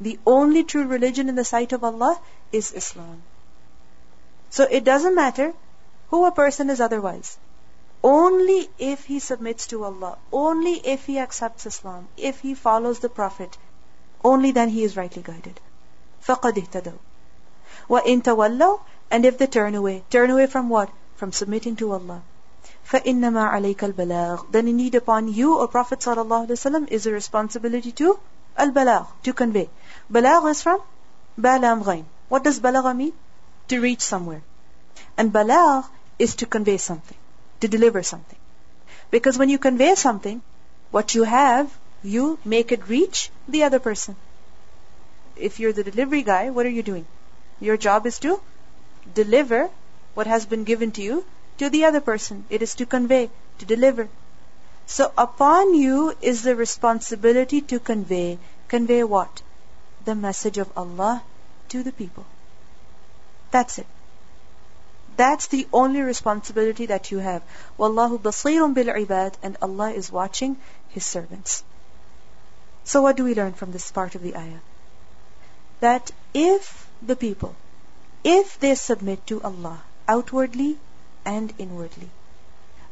The 0.00 0.18
only 0.26 0.64
true 0.64 0.86
religion 0.86 1.28
in 1.28 1.34
the 1.34 1.44
sight 1.44 1.72
of 1.72 1.84
Allah 1.84 2.20
is 2.52 2.72
Islam. 2.72 3.22
So 4.50 4.64
it 4.64 4.84
doesn't 4.84 5.14
matter 5.14 5.54
who 6.10 6.24
a 6.24 6.32
person 6.32 6.68
is 6.70 6.80
otherwise. 6.80 7.38
Only 8.02 8.68
if 8.78 9.04
he 9.04 9.18
submits 9.18 9.66
to 9.68 9.84
Allah, 9.84 10.18
only 10.32 10.74
if 10.74 11.06
he 11.06 11.18
accepts 11.18 11.64
Islam, 11.64 12.08
if 12.16 12.40
he 12.40 12.54
follows 12.54 12.98
the 12.98 13.08
Prophet, 13.08 13.56
only 14.22 14.50
then 14.50 14.68
he 14.68 14.84
is 14.84 14.96
rightly 14.96 15.22
guided. 15.22 15.60
فَقَدْ 16.26 16.52
اهْتَدَوْا 16.52 16.98
وَإِن 17.88 18.22
تَوَلَّوْا 18.22 18.80
And 19.10 19.24
if 19.24 19.38
they 19.38 19.46
turn 19.46 19.74
away, 19.74 20.04
turn 20.10 20.30
away 20.30 20.46
from 20.46 20.68
what? 20.68 20.90
From 21.16 21.32
submitting 21.32 21.76
to 21.76 21.92
Allah. 21.92 22.22
فَإِنَّمَا 22.90 23.52
عَلَيْكَ 23.52 23.94
الْبَلَاغ 23.94 24.50
Then 24.50 24.68
indeed 24.68 24.94
upon 24.94 25.32
you, 25.32 25.58
O 25.58 25.66
Prophet 25.66 26.00
ﷺ, 26.00 26.88
is 26.90 27.06
a 27.06 27.12
responsibility 27.12 27.92
to 27.92 28.18
al-balagh, 28.56 29.06
to 29.22 29.32
convey. 29.32 29.68
Balagh 30.11 30.49
is 30.51 30.61
from 30.61 30.81
balam 31.39 31.83
ghain. 31.83 32.05
What 32.29 32.43
does 32.43 32.59
balagh 32.59 32.95
mean? 32.95 33.13
To 33.67 33.79
reach 33.79 34.01
somewhere. 34.01 34.41
And 35.17 35.31
balagh 35.31 35.85
is 36.17 36.35
to 36.35 36.45
convey 36.45 36.77
something, 36.77 37.17
to 37.61 37.67
deliver 37.67 38.01
something. 38.03 38.39
Because 39.11 39.37
when 39.37 39.49
you 39.49 39.59
convey 39.59 39.93
something, 39.95 40.41
what 40.91 41.13
you 41.15 41.23
have, 41.23 41.71
you 42.03 42.39
make 42.43 42.71
it 42.71 42.87
reach 42.87 43.29
the 43.47 43.63
other 43.63 43.79
person. 43.79 44.15
If 45.35 45.59
you're 45.59 45.73
the 45.73 45.83
delivery 45.83 46.23
guy, 46.23 46.49
what 46.49 46.65
are 46.65 46.75
you 46.77 46.83
doing? 46.83 47.05
Your 47.59 47.77
job 47.77 48.05
is 48.05 48.19
to 48.19 48.39
deliver 49.13 49.69
what 50.13 50.27
has 50.27 50.45
been 50.45 50.63
given 50.63 50.91
to 50.93 51.01
you 51.01 51.25
to 51.59 51.69
the 51.69 51.85
other 51.85 52.01
person. 52.01 52.45
It 52.49 52.61
is 52.61 52.75
to 52.75 52.85
convey, 52.85 53.29
to 53.59 53.65
deliver. 53.65 54.07
So 54.85 55.11
upon 55.17 55.75
you 55.75 56.15
is 56.21 56.41
the 56.43 56.55
responsibility 56.55 57.61
to 57.73 57.79
convey. 57.79 58.39
Convey 58.67 59.03
what? 59.03 59.41
The 60.09 60.15
message 60.15 60.57
of 60.57 60.75
Allah 60.75 61.21
to 61.71 61.83
the 61.83 61.91
people. 61.91 62.25
That's 63.51 63.77
it. 63.77 63.85
That's 65.17 65.45
the 65.47 65.67
only 65.71 66.01
responsibility 66.01 66.87
that 66.91 67.11
you 67.11 67.19
have. 67.19 67.43
Wallahu 67.77 68.17
basirun 68.19 68.73
bil 68.73 68.87
ibad 68.87 69.35
and 69.43 69.55
Allah 69.61 69.91
is 69.91 70.11
watching 70.11 70.57
His 70.95 71.05
servants. 71.05 71.63
So 72.85 73.03
what 73.03 73.17
do 73.17 73.23
we 73.23 73.35
learn 73.35 73.53
from 73.53 73.71
this 73.71 73.91
part 73.91 74.15
of 74.15 74.23
the 74.23 74.35
ayah? 74.35 74.63
That 75.79 76.09
if 76.33 76.89
the 77.03 77.15
people, 77.15 77.53
if 78.23 78.59
they 78.59 78.73
submit 78.73 79.27
to 79.27 79.41
Allah 79.43 79.83
outwardly 80.07 80.79
and 81.23 81.53
inwardly, 81.59 82.09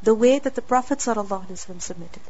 the 0.03 0.13
way 0.13 0.37
that 0.37 0.53
the 0.53 0.67
Prophet 0.73 0.99
ﷺ 0.99 1.81
submitted, 1.81 2.21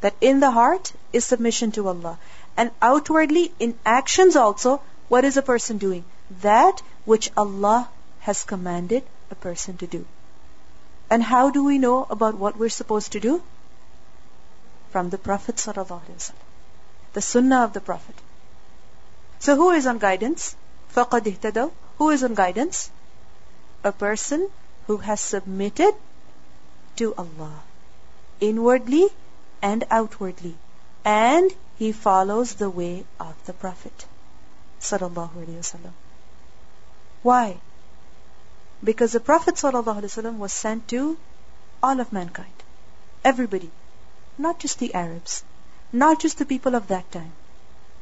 that 0.00 0.14
in 0.20 0.38
the 0.38 0.52
heart 0.52 0.92
is 1.12 1.24
submission 1.24 1.72
to 1.72 1.88
Allah, 1.88 2.18
and 2.57 2.71
outwardly 2.81 3.53
in 3.59 3.77
actions 3.85 4.35
also, 4.35 4.81
what 5.09 5.25
is 5.25 5.37
a 5.37 5.41
person 5.41 5.77
doing? 5.77 6.03
That 6.41 6.81
which 7.05 7.31
Allah 7.35 7.89
has 8.21 8.43
commanded 8.43 9.03
a 9.29 9.35
person 9.35 9.77
to 9.77 9.87
do. 9.87 10.05
And 11.09 11.23
how 11.23 11.49
do 11.49 11.63
we 11.63 11.77
know 11.77 12.05
about 12.09 12.35
what 12.35 12.57
we're 12.57 12.69
supposed 12.69 13.11
to 13.13 13.19
do? 13.19 13.41
From 14.91 15.09
the 15.09 15.17
Prophet 15.17 15.55
ﷺ. 15.55 16.31
The 17.13 17.21
Sunnah 17.21 17.63
of 17.63 17.73
the 17.73 17.81
Prophet. 17.81 18.15
So 19.39 19.55
who 19.55 19.71
is 19.71 19.87
on 19.87 19.97
guidance? 19.97 20.55
فَقَدْ 20.95 21.27
اهْتَدَوْا 21.31 21.71
Who 21.97 22.09
is 22.11 22.23
on 22.23 22.35
guidance? 22.35 22.89
A 23.83 23.91
person 23.91 24.49
who 24.87 24.97
has 24.97 25.19
submitted 25.19 25.93
to 26.97 27.13
Allah. 27.15 27.63
Inwardly 28.39 29.07
and 29.61 29.83
outwardly. 29.89 30.55
And 31.03 31.51
he 31.78 31.92
follows 31.92 32.54
the 32.54 32.70
way 32.70 33.04
of 33.20 33.34
the 33.46 33.52
Prophet. 33.52 34.06
Sallallahu. 34.80 35.92
Why? 37.22 37.58
Because 38.82 39.12
the 39.12 39.20
Prophet 39.20 39.56
ﷺ 39.56 40.38
was 40.38 40.52
sent 40.52 40.88
to 40.88 41.16
all 41.82 42.00
of 42.00 42.12
mankind. 42.12 42.62
Everybody. 43.24 43.70
Not 44.38 44.58
just 44.58 44.78
the 44.78 44.94
Arabs. 44.94 45.44
Not 45.92 46.20
just 46.20 46.38
the 46.38 46.46
people 46.46 46.74
of 46.74 46.88
that 46.88 47.10
time. 47.10 47.32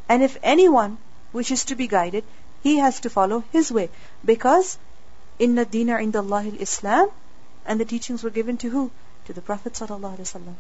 And 0.09 0.23
if 0.23 0.37
anyone 0.43 0.99
wishes 1.33 1.65
to 1.67 1.75
be 1.75 1.87
guided, 1.87 2.25
he 2.63 2.77
has 2.79 3.01
to 3.01 3.11
follow 3.11 3.45
his 3.53 3.71
way. 3.73 3.91
Because 4.25 4.79
in 5.39 5.51
inna 5.51 5.65
dina 5.65 5.95
inda 5.95 6.17
Allah 6.17 6.45
islam 6.59 7.09
and 7.67 7.81
the 7.81 7.85
teachings 7.85 8.23
were 8.23 8.31
given 8.31 8.57
to 8.59 8.71
who? 8.71 8.91
To 9.27 9.33
the 9.33 9.41
Prophet 9.41 9.73
ﷺ. 9.73 10.55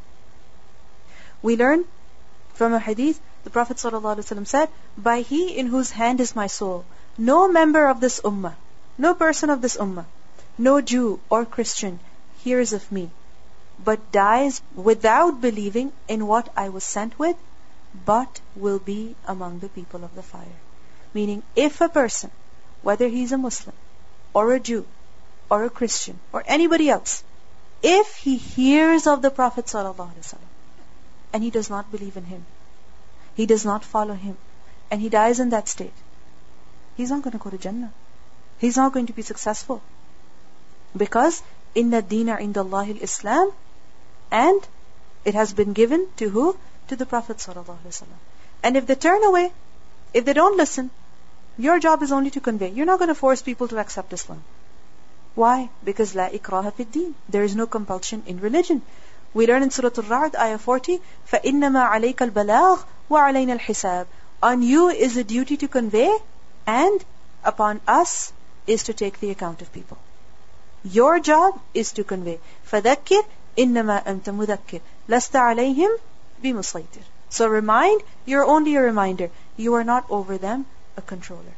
We 1.43 1.57
learn 1.57 1.85
from 2.55 2.73
a 2.73 2.79
hadith, 2.79 3.21
the 3.45 3.51
Prophet 3.51 3.77
ﷺ 3.77 4.47
said, 4.47 4.69
By 4.97 5.21
he 5.21 5.57
in 5.59 5.67
whose 5.67 5.91
hand 5.91 6.21
is 6.21 6.35
my 6.35 6.47
soul, 6.47 6.85
no 7.19 7.49
member 7.49 7.87
of 7.87 8.01
this 8.01 8.21
ummah 8.25 8.55
no 8.97 9.13
person 9.13 9.51
of 9.51 9.61
this 9.61 9.77
ummah, 9.77 10.05
no 10.57 10.81
Jew 10.81 11.19
or 11.29 11.45
Christian 11.45 11.99
hears 12.45 12.73
of 12.73 12.93
me, 12.93 13.11
but 13.83 14.13
dies 14.13 14.63
without 14.75 15.41
believing 15.41 15.93
in 16.07 16.29
what 16.29 16.49
I 16.57 16.69
was 16.69 16.85
sent 16.85 17.19
with, 17.19 17.37
but 18.07 18.41
will 18.55 18.79
be 18.79 19.17
among 19.27 19.59
the 19.59 19.69
people 19.69 20.05
of 20.05 20.15
the 20.15 20.23
fire. 20.23 20.61
Meaning, 21.13 21.43
if 21.57 21.81
a 21.81 21.89
person, 21.89 22.31
whether 22.83 23.09
he's 23.09 23.33
a 23.33 23.39
Muslim, 23.39 23.75
or 24.33 24.53
a 24.53 24.61
Jew, 24.61 24.87
or 25.51 25.65
a 25.65 25.71
Christian, 25.71 26.21
or 26.33 26.45
anybody 26.47 26.89
else, 26.89 27.25
if 27.83 28.17
he 28.17 28.37
hears 28.37 29.09
of 29.09 29.23
the 29.23 29.31
Prophet 29.31 29.67
ﷺ, 29.67 30.37
and 31.35 31.43
he 31.49 31.51
does 31.59 31.69
not 31.75 31.91
believe 31.97 32.17
in 32.23 32.31
him, 32.31 32.47
he 33.43 33.47
does 33.53 33.67
not 33.73 33.91
follow 33.93 34.17
him, 34.25 34.39
and 34.91 35.07
he 35.07 35.13
dies 35.19 35.45
in 35.47 35.55
that 35.57 35.77
state, 35.77 36.03
he's 36.97 37.15
not 37.17 37.23
going 37.29 37.39
to 37.39 37.45
go 37.45 37.55
to 37.57 37.63
Jannah 37.67 37.93
he's 38.59 38.77
not 38.77 38.93
going 38.93 39.07
to 39.07 39.13
be 39.13 39.23
successful. 39.23 39.83
Because 40.97 41.43
in 41.75 41.87
inna 41.87 42.03
dina 42.03 42.37
in 42.37 42.53
indallahi 42.53 43.01
islam 43.03 43.53
and 44.31 44.69
it 45.25 45.35
has 45.35 45.53
been 45.53 45.73
given 45.73 46.07
to 46.17 46.29
who? 46.29 46.57
To 46.89 46.97
the 46.97 47.07
Prophet. 47.07 47.47
And 48.63 48.77
if 48.77 48.87
they 48.87 48.95
turn 48.95 49.25
away, 49.25 49.53
if 50.13 50.25
they 50.25 50.33
don't 50.33 50.57
listen, 50.57 50.91
your 51.57 51.79
job 51.79 52.03
is 52.03 52.13
only 52.13 52.31
to 52.31 52.41
convey. 52.41 52.69
You're 52.69 52.87
not 52.87 52.99
going 52.99 53.09
to 53.09 53.15
force 53.15 53.43
people 53.43 53.69
to 53.69 53.79
accept 53.79 54.13
Islam. 54.13 54.45
Why? 55.35 55.71
Because 55.85 56.15
la 56.15 56.29
ikraha 56.29 56.73
fid. 56.73 56.99
There 57.29 57.43
is 57.43 57.57
no 57.57 57.67
compulsion 57.67 58.23
in 58.27 58.41
religion. 58.41 58.83
We 59.34 59.48
learn 59.48 59.64
in 59.64 59.72
Surah 59.72 59.92
Al-Ra'd, 59.98 60.36
ayah 60.36 60.58
40, 60.58 61.00
فَإِنَّمَا 61.32 61.90
عَلَيْكَ 61.92 62.32
الْبَلَاغُ 62.32 62.84
وَعَلَيْنَا 63.10 63.60
الْحِسَابُ 63.60 64.08
On 64.42 64.62
you 64.62 64.90
is 64.90 65.18
a 65.18 65.24
duty 65.24 65.58
to 65.58 65.68
convey, 65.68 66.18
and 66.66 67.06
upon 67.44 67.82
us 67.88 68.34
is 68.68 68.84
to 68.84 68.94
take 68.94 69.20
the 69.20 69.32
account 69.32 69.62
of 69.62 69.72
people. 69.72 69.98
Your 70.84 71.20
job 71.20 71.60
is 71.74 71.92
to 71.94 72.04
convey. 72.04 72.40
فَذَكِّرْ 72.72 73.24
إِنَّمَا 73.58 74.04
أَنْتَ 74.06 74.24
مُذَكِّرْ 74.24 74.82
لَسْتَ 75.08 75.36
عَلَيْهِمْ 75.36 75.90
بِمُسَيْطِرْ 76.44 77.04
So 77.30 77.48
remind, 77.48 78.02
you're 78.26 78.46
only 78.46 78.76
a 78.76 78.82
reminder. 78.82 79.30
You 79.58 79.74
are 79.76 79.84
not 79.84 80.06
over 80.10 80.38
them 80.38 80.66
a 80.98 81.02
controller. 81.02 81.56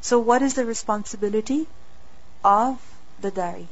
So 0.00 0.18
what 0.18 0.42
is 0.42 0.54
the 0.54 0.64
responsibility 0.64 1.66
of 2.44 2.80
the 3.20 3.30
da'i? 3.30 3.66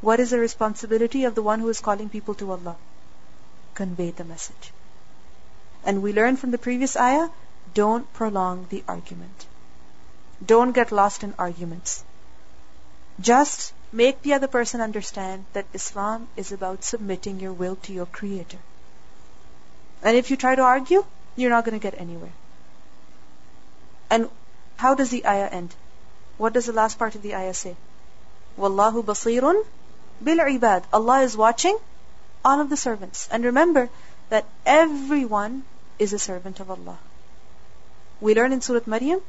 What 0.00 0.20
is 0.20 0.30
the 0.30 0.38
responsibility 0.38 1.24
of 1.24 1.34
the 1.34 1.42
one 1.42 1.60
who 1.60 1.68
is 1.68 1.80
calling 1.80 2.08
people 2.08 2.34
to 2.34 2.50
Allah? 2.52 2.76
Convey 3.74 4.10
the 4.10 4.24
message. 4.24 4.72
And 5.84 6.02
we 6.02 6.12
learn 6.12 6.36
from 6.36 6.50
the 6.50 6.58
previous 6.58 6.96
ayah, 6.96 7.28
don't 7.74 8.10
prolong 8.14 8.66
the 8.70 8.82
argument. 8.88 9.46
Don't 10.44 10.72
get 10.72 10.90
lost 10.90 11.22
in 11.22 11.34
arguments. 11.38 12.02
Just 13.20 13.72
make 13.92 14.22
the 14.22 14.32
other 14.34 14.46
person 14.48 14.80
understand 14.80 15.44
that 15.52 15.66
Islam 15.74 16.28
is 16.36 16.52
about 16.52 16.84
submitting 16.84 17.40
your 17.40 17.52
will 17.52 17.76
to 17.76 17.92
your 17.92 18.06
Creator. 18.06 18.58
And 20.02 20.16
if 20.16 20.30
you 20.30 20.36
try 20.36 20.54
to 20.54 20.62
argue, 20.62 21.04
you're 21.36 21.50
not 21.50 21.64
going 21.64 21.78
to 21.78 21.82
get 21.82 22.00
anywhere. 22.00 22.32
And 24.08 24.30
how 24.76 24.94
does 24.94 25.10
the 25.10 25.26
ayah 25.26 25.48
end? 25.48 25.74
What 26.38 26.54
does 26.54 26.66
the 26.66 26.72
last 26.72 26.98
part 26.98 27.14
of 27.14 27.22
the 27.22 27.34
ayah 27.34 27.52
say? 27.52 27.76
Wallahu 28.58 29.04
basirun 29.04 29.62
bil 30.22 30.38
ibad. 30.38 30.84
Allah 30.92 31.22
is 31.22 31.36
watching 31.36 31.78
all 32.44 32.60
of 32.60 32.70
the 32.70 32.76
servants. 32.76 33.28
And 33.30 33.44
remember 33.44 33.88
that 34.28 34.46
everyone 34.64 35.64
is 35.98 36.12
a 36.12 36.18
servant 36.18 36.60
of 36.60 36.70
Allah. 36.70 36.98
We 38.20 38.34
learn 38.34 38.52
in 38.52 38.60
Surah 38.60 38.86
Maryam 38.86 39.20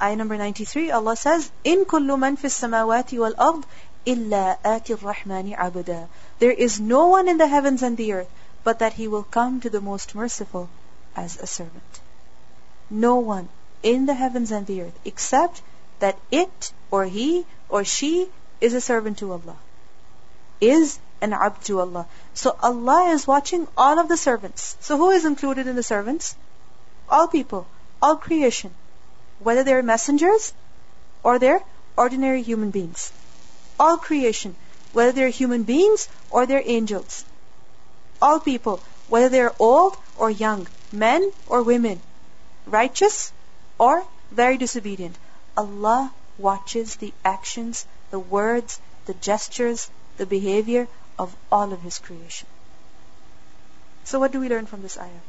Ayah 0.00 0.14
number 0.14 0.36
93, 0.36 0.92
Allah 0.92 1.16
says, 1.16 1.50
In 1.64 1.84
kullu 1.84 2.16
man 2.16 2.36
fis 2.36 2.60
samawati 2.60 3.18
wal 3.18 3.34
ard 3.36 3.64
illa 4.06 4.56
ati 4.64 4.94
rahmani 4.94 5.56
abada. 5.56 6.06
There 6.38 6.52
is 6.52 6.78
no 6.78 7.08
one 7.08 7.26
in 7.26 7.36
the 7.36 7.48
heavens 7.48 7.82
and 7.82 7.96
the 7.96 8.12
earth, 8.12 8.30
but 8.62 8.78
that 8.78 8.92
he 8.92 9.08
will 9.08 9.24
come 9.24 9.60
to 9.60 9.70
the 9.70 9.80
most 9.80 10.14
merciful 10.14 10.68
as 11.16 11.36
a 11.38 11.48
servant. 11.48 12.00
No 12.88 13.16
one 13.16 13.48
in 13.82 14.06
the 14.06 14.14
heavens 14.14 14.52
and 14.52 14.66
the 14.66 14.82
earth, 14.82 14.98
except 15.04 15.62
that 15.98 16.16
it 16.30 16.72
or 16.92 17.04
he 17.04 17.44
or 17.68 17.82
she 17.82 18.28
is 18.60 18.74
a 18.74 18.80
servant 18.80 19.18
to 19.18 19.32
Allah. 19.32 19.56
Is 20.60 20.98
an 21.20 21.32
abd 21.32 21.64
to 21.66 21.80
Allah. 21.80 22.06
So 22.34 22.56
Allah 22.62 23.10
is 23.10 23.26
watching 23.26 23.66
all 23.76 23.98
of 23.98 24.08
the 24.08 24.16
servants. 24.16 24.76
So 24.80 24.96
who 24.96 25.10
is 25.10 25.24
included 25.24 25.66
in 25.66 25.76
the 25.76 25.82
servants? 25.82 26.36
All 27.08 27.28
people, 27.28 27.66
all 28.02 28.16
creation 28.16 28.74
whether 29.40 29.62
they're 29.62 29.82
messengers 29.82 30.52
or 31.22 31.38
they're 31.38 31.62
ordinary 31.96 32.42
human 32.42 32.70
beings. 32.70 33.12
All 33.78 33.96
creation, 33.96 34.56
whether 34.92 35.12
they're 35.12 35.28
human 35.28 35.62
beings 35.62 36.08
or 36.30 36.46
they're 36.46 36.62
angels. 36.64 37.24
All 38.20 38.40
people, 38.40 38.80
whether 39.08 39.28
they're 39.28 39.54
old 39.58 39.96
or 40.16 40.30
young, 40.30 40.66
men 40.90 41.30
or 41.46 41.62
women, 41.62 42.00
righteous 42.66 43.32
or 43.78 44.04
very 44.32 44.56
disobedient. 44.56 45.16
Allah 45.56 46.12
watches 46.36 46.96
the 46.96 47.12
actions, 47.24 47.86
the 48.10 48.18
words, 48.18 48.80
the 49.06 49.14
gestures, 49.14 49.90
the 50.18 50.26
behavior 50.26 50.86
of 51.18 51.34
all 51.50 51.72
of 51.72 51.80
His 51.82 51.98
creation. 51.98 52.48
So 54.04 54.18
what 54.18 54.32
do 54.32 54.40
we 54.40 54.48
learn 54.48 54.66
from 54.66 54.82
this 54.82 54.96
ayah? 54.96 55.24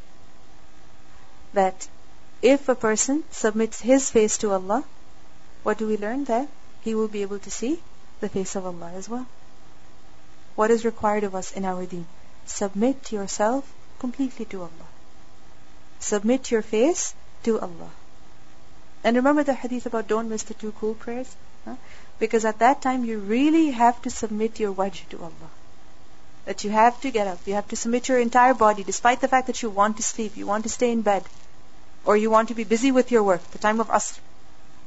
That 1.53 1.88
if 2.41 2.69
a 2.69 2.75
person 2.75 3.25
submits 3.29 3.81
his 3.81 4.10
face 4.10 4.38
to 4.38 4.51
Allah, 4.51 4.86
what 5.63 5.77
do 5.77 5.88
we 5.88 5.98
learn? 5.98 6.24
That 6.25 6.48
he 6.81 6.96
will 6.96 7.10
be 7.10 7.22
able 7.22 7.39
to 7.39 7.51
see 7.51 7.81
the 8.22 8.29
face 8.29 8.55
of 8.55 8.65
Allah 8.65 8.91
as 8.96 9.10
well. 9.10 9.25
What 10.55 10.72
is 10.72 10.86
required 10.86 11.25
of 11.25 11.36
us 11.36 11.51
in 11.51 11.65
our 11.65 11.86
deen? 11.86 12.08
Submit 12.46 13.12
yourself 13.12 13.69
completely 14.00 14.46
to 14.46 14.62
Allah. 14.62 14.89
Submit 16.00 16.50
your 16.50 16.62
face 16.62 17.13
to 17.43 17.60
Allah. 17.60 17.91
And 19.03 19.15
remember 19.15 19.44
the 19.44 19.53
hadith 19.53 19.86
about 19.86 20.08
don't 20.08 20.29
miss 20.29 20.44
the 20.44 20.53
two 20.53 20.74
cool 20.79 20.94
prayers? 20.94 21.36
Huh? 21.65 21.75
Because 22.20 22.46
at 22.46 22.60
that 22.60 22.82
time 22.82 23.06
you 23.06 23.20
really 23.20 23.72
have 23.72 24.01
to 24.01 24.10
submit 24.10 24.60
your 24.60 24.74
wajh 24.74 25.08
to 25.10 25.20
Allah. 25.20 25.51
That 26.46 26.63
you 26.63 26.72
have 26.72 27.00
to 27.01 27.12
get 27.12 27.27
up, 27.27 27.39
you 27.46 27.53
have 27.53 27.68
to 27.70 27.75
submit 27.75 28.10
your 28.10 28.20
entire 28.20 28.53
body, 28.53 28.84
despite 28.84 29.22
the 29.22 29.27
fact 29.27 29.48
that 29.48 29.62
you 29.62 29.70
want 29.70 29.98
to 29.98 30.03
sleep, 30.03 30.36
you 30.36 30.48
want 30.48 30.63
to 30.63 30.70
stay 30.70 30.91
in 30.91 31.01
bed, 31.01 31.24
or 32.06 32.18
you 32.18 32.29
want 32.29 32.50
to 32.50 32.56
be 32.56 32.63
busy 32.63 32.91
with 32.91 33.12
your 33.12 33.24
work, 33.24 33.44
the 33.51 33.58
time 33.58 33.79
of 33.79 33.88
asr. 33.88 34.20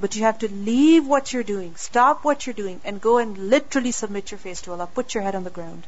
But 0.01 0.17
you 0.17 0.23
have 0.23 0.39
to 0.41 0.49
leave 0.49 1.07
what 1.07 1.33
you're 1.33 1.45
doing, 1.45 1.75
stop 1.77 2.25
what 2.25 2.47
you're 2.47 2.55
doing, 2.55 2.81
and 2.85 3.01
go 3.01 3.19
and 3.19 3.39
literally 3.51 3.93
submit 3.93 4.31
your 4.31 4.39
face 4.39 4.63
to 4.63 4.73
Allah. 4.73 4.89
Put 4.93 5.15
your 5.15 5.23
head 5.23 5.35
on 5.35 5.45
the 5.45 5.51
ground. 5.51 5.87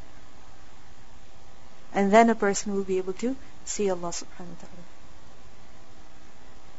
And 1.93 2.11
then 2.11 2.29
a 2.29 2.35
person 2.35 2.75
will 2.75 2.83
be 2.83 2.97
able 2.97 3.13
to 3.13 3.35
see 3.65 3.89
Allah 3.89 4.09
subhanahu 4.09 4.55
wa 4.55 4.61
ta'ala. 4.61 4.74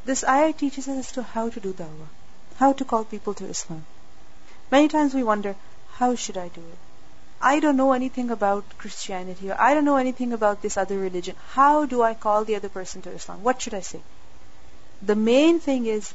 This 0.07 0.23
ayah 0.23 0.53
teaches 0.53 0.87
us 0.87 0.97
as 0.99 1.11
to 1.13 1.21
how 1.21 1.49
to 1.49 1.59
do 1.59 1.73
da'wah, 1.73 2.07
how 2.59 2.71
to 2.71 2.85
call 2.85 3.03
people 3.03 3.33
to 3.33 3.45
Islam. 3.53 3.85
Many 4.71 4.87
times 4.87 5.13
we 5.13 5.21
wonder, 5.21 5.55
how 5.95 6.15
should 6.15 6.37
I 6.37 6.47
do 6.47 6.61
it? 6.61 6.77
I 7.41 7.59
don't 7.59 7.75
know 7.75 7.91
anything 7.91 8.31
about 8.31 8.77
Christianity, 8.77 9.51
or 9.51 9.59
I 9.59 9.73
don't 9.73 9.83
know 9.83 9.97
anything 9.97 10.31
about 10.31 10.61
this 10.61 10.77
other 10.77 10.97
religion. 10.97 11.35
How 11.55 11.85
do 11.85 12.01
I 12.03 12.13
call 12.13 12.45
the 12.45 12.55
other 12.55 12.69
person 12.69 13.01
to 13.01 13.11
Islam? 13.11 13.43
What 13.43 13.61
should 13.61 13.73
I 13.73 13.81
say? 13.81 13.99
The 15.01 15.19
main 15.25 15.59
thing 15.59 15.85
is 15.97 16.13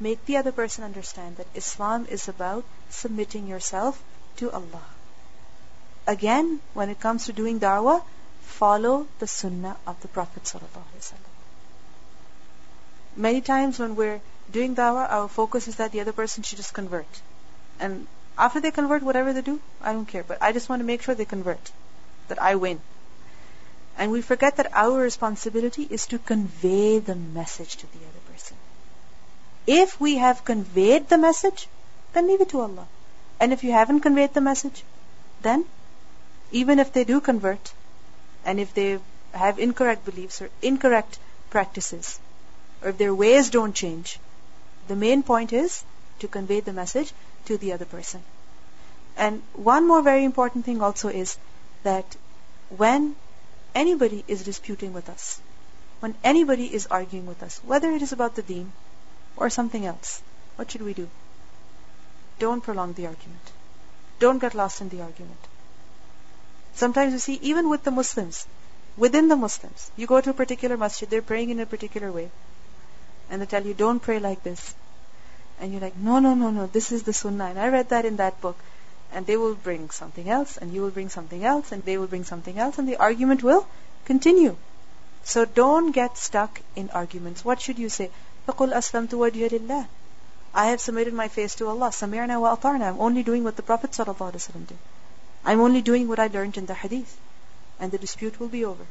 make 0.00 0.24
the 0.24 0.38
other 0.38 0.52
person 0.62 0.82
understand 0.82 1.36
that 1.36 1.54
Islam 1.54 2.06
is 2.10 2.26
about 2.28 2.64
submitting 2.88 3.46
yourself 3.46 4.02
to 4.38 4.50
Allah. 4.52 4.86
Again, 6.06 6.60
when 6.72 6.88
it 6.88 6.98
comes 6.98 7.26
to 7.26 7.38
doing 7.42 7.60
da'wah, 7.60 8.02
follow 8.40 9.06
the 9.18 9.26
sunnah 9.26 9.76
of 9.86 10.00
the 10.00 10.08
Prophet 10.08 10.46
Many 13.16 13.40
times 13.40 13.78
when 13.78 13.96
we're 13.96 14.20
doing 14.50 14.74
da'wah, 14.74 15.10
our 15.10 15.28
focus 15.28 15.68
is 15.68 15.76
that 15.76 15.92
the 15.92 16.00
other 16.00 16.12
person 16.12 16.42
should 16.42 16.56
just 16.56 16.74
convert. 16.74 17.06
And 17.78 18.06
after 18.36 18.60
they 18.60 18.70
convert, 18.70 19.02
whatever 19.02 19.32
they 19.32 19.42
do, 19.42 19.60
I 19.80 19.92
don't 19.92 20.06
care. 20.06 20.24
But 20.24 20.38
I 20.42 20.52
just 20.52 20.68
want 20.68 20.80
to 20.80 20.84
make 20.84 21.02
sure 21.02 21.14
they 21.14 21.24
convert, 21.24 21.70
that 22.28 22.42
I 22.42 22.56
win. 22.56 22.80
And 23.96 24.10
we 24.10 24.22
forget 24.22 24.56
that 24.56 24.72
our 24.74 24.98
responsibility 24.98 25.86
is 25.88 26.06
to 26.08 26.18
convey 26.18 26.98
the 26.98 27.14
message 27.14 27.76
to 27.76 27.86
the 27.92 27.98
other 27.98 28.32
person. 28.32 28.56
If 29.66 30.00
we 30.00 30.16
have 30.16 30.44
conveyed 30.44 31.08
the 31.08 31.18
message, 31.18 31.68
then 32.12 32.26
leave 32.26 32.40
it 32.40 32.48
to 32.50 32.60
Allah. 32.60 32.86
And 33.38 33.52
if 33.52 33.62
you 33.62 33.72
haven't 33.72 34.00
conveyed 34.00 34.34
the 34.34 34.40
message, 34.40 34.82
then 35.42 35.64
even 36.50 36.78
if 36.78 36.92
they 36.92 37.04
do 37.04 37.20
convert, 37.20 37.72
and 38.44 38.60
if 38.60 38.74
they 38.74 38.98
have 39.32 39.58
incorrect 39.58 40.04
beliefs 40.04 40.42
or 40.42 40.50
incorrect 40.62 41.18
practices, 41.50 42.18
or 42.84 42.90
if 42.90 42.98
their 42.98 43.14
ways 43.14 43.50
don't 43.50 43.74
change, 43.74 44.18
the 44.88 44.94
main 44.94 45.22
point 45.22 45.52
is 45.52 45.82
to 46.18 46.28
convey 46.28 46.60
the 46.60 46.72
message 46.72 47.12
to 47.46 47.56
the 47.56 47.72
other 47.72 47.86
person. 47.86 48.22
And 49.16 49.42
one 49.54 49.88
more 49.88 50.02
very 50.02 50.24
important 50.24 50.64
thing 50.66 50.82
also 50.82 51.08
is 51.08 51.38
that 51.82 52.16
when 52.68 53.16
anybody 53.74 54.24
is 54.28 54.44
disputing 54.44 54.92
with 54.92 55.08
us, 55.08 55.40
when 56.00 56.14
anybody 56.22 56.72
is 56.72 56.86
arguing 56.86 57.26
with 57.26 57.42
us, 57.42 57.60
whether 57.64 57.90
it 57.90 58.02
is 58.02 58.12
about 58.12 58.34
the 58.34 58.42
deen 58.42 58.72
or 59.36 59.48
something 59.48 59.86
else, 59.86 60.22
what 60.56 60.70
should 60.70 60.82
we 60.82 60.92
do? 60.92 61.08
Don't 62.38 62.60
prolong 62.62 62.92
the 62.92 63.06
argument. 63.06 63.52
Don't 64.18 64.38
get 64.38 64.54
lost 64.54 64.80
in 64.80 64.88
the 64.90 65.00
argument. 65.00 65.38
Sometimes 66.74 67.12
you 67.12 67.18
see, 67.18 67.38
even 67.40 67.68
with 67.68 67.84
the 67.84 67.90
Muslims, 67.90 68.46
within 68.96 69.28
the 69.28 69.36
Muslims, 69.36 69.90
you 69.96 70.06
go 70.06 70.20
to 70.20 70.30
a 70.30 70.34
particular 70.34 70.76
masjid, 70.76 71.08
they're 71.08 71.22
praying 71.22 71.50
in 71.50 71.60
a 71.60 71.66
particular 71.66 72.10
way, 72.12 72.30
and 73.33 73.41
they 73.41 73.45
tell 73.45 73.65
you, 73.65 73.73
don't 73.73 73.99
pray 73.99 74.19
like 74.19 74.43
this. 74.43 74.75
And 75.59 75.71
you're 75.71 75.81
like, 75.81 75.97
no, 75.97 76.19
no, 76.19 76.33
no, 76.33 76.49
no, 76.49 76.67
this 76.67 76.91
is 76.91 77.03
the 77.03 77.13
sunnah, 77.13 77.45
and 77.45 77.59
I 77.59 77.67
read 77.67 77.89
that 77.89 78.05
in 78.05 78.17
that 78.17 78.39
book 78.41 78.57
and 79.11 79.25
they 79.25 79.37
will 79.37 79.55
bring 79.55 79.89
something 79.89 80.29
else, 80.29 80.57
and 80.57 80.73
you 80.73 80.81
will 80.81 80.91
bring 80.91 81.09
something 81.09 81.43
else, 81.43 81.71
and 81.71 81.83
they 81.83 81.97
will 81.97 82.07
bring 82.07 82.23
something 82.23 82.57
else, 82.57 82.77
and 82.77 82.87
the 82.87 82.97
argument 82.97 83.41
will 83.43 83.67
continue. 84.05 84.55
So 85.23 85.45
don't 85.45 85.91
get 85.91 86.17
stuck 86.17 86.61
in 86.75 86.89
arguments. 86.91 87.43
What 87.43 87.61
should 87.61 87.79
you 87.79 87.89
say? 87.89 88.11
فَقُلْ 88.47 88.73
أَسْلَمْتُ 88.73 89.09
وَجْهِيَ 89.09 89.49
لِلَّهِ 89.49 89.87
I 90.53 90.67
have 90.67 90.81
submitted 90.81 91.13
my 91.13 91.27
face 91.27 91.55
to 91.55 91.67
Allah. 91.67 91.89
سَمِعْنَا 91.89 92.37
وَأَطَعْنَا 92.39 92.89
I'm 92.89 92.99
only 92.99 93.23
doing 93.23 93.43
what 93.43 93.55
the 93.55 93.63
Prophet 93.63 93.91
ﷺ 93.91 94.67
did. 94.67 94.77
I'm 95.45 95.59
only 95.59 95.81
doing 95.81 96.07
what 96.07 96.19
I 96.19 96.27
learned 96.27 96.57
in 96.57 96.65
the 96.65 96.73
hadith. 96.73 97.17
And 97.79 97.91
the 97.91 97.97
dispute 97.97 98.39
will 98.39 98.47
be 98.47 98.65
over. 98.65 98.85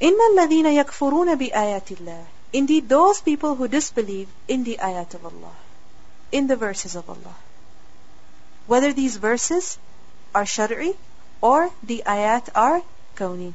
إِنَّ 0.00 0.18
الَّذِينَ 0.32 0.84
يَكْفُرُونَ 0.84 1.36
بِآيَاتِ 1.36 1.96
اللَّهِ 1.96 2.24
Indeed, 2.54 2.88
those 2.88 3.20
people 3.20 3.54
who 3.54 3.68
disbelieve 3.68 4.28
in 4.48 4.64
the 4.64 4.78
ayat 4.82 5.14
of 5.14 5.24
Allah, 5.24 5.54
in 6.32 6.46
the 6.46 6.56
verses 6.56 6.96
of 6.96 7.08
Allah, 7.08 7.36
whether 8.66 8.92
these 8.92 9.16
verses 9.16 9.78
are 10.34 10.44
shari'i 10.44 10.96
or 11.40 11.70
the 11.82 12.02
ayat 12.06 12.48
are 12.54 12.82
kawni. 13.16 13.54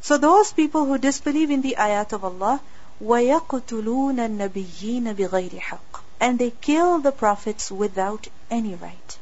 So 0.00 0.18
those 0.18 0.52
people 0.52 0.84
who 0.86 0.98
disbelieve 0.98 1.50
in 1.50 1.62
the 1.62 1.76
ayat 1.78 2.12
of 2.12 2.24
Allah, 2.24 2.60
وَيَقْتُلُونَ 3.02 4.18
النَّبِيِّينَ 4.18 5.14
بِغَيْرِ 5.14 5.58
حَقٍّ 5.60 6.00
And 6.20 6.38
they 6.38 6.50
kill 6.50 6.98
the 7.00 7.12
prophets 7.12 7.70
without 7.70 8.28
any 8.50 8.74
right. 8.74 9.18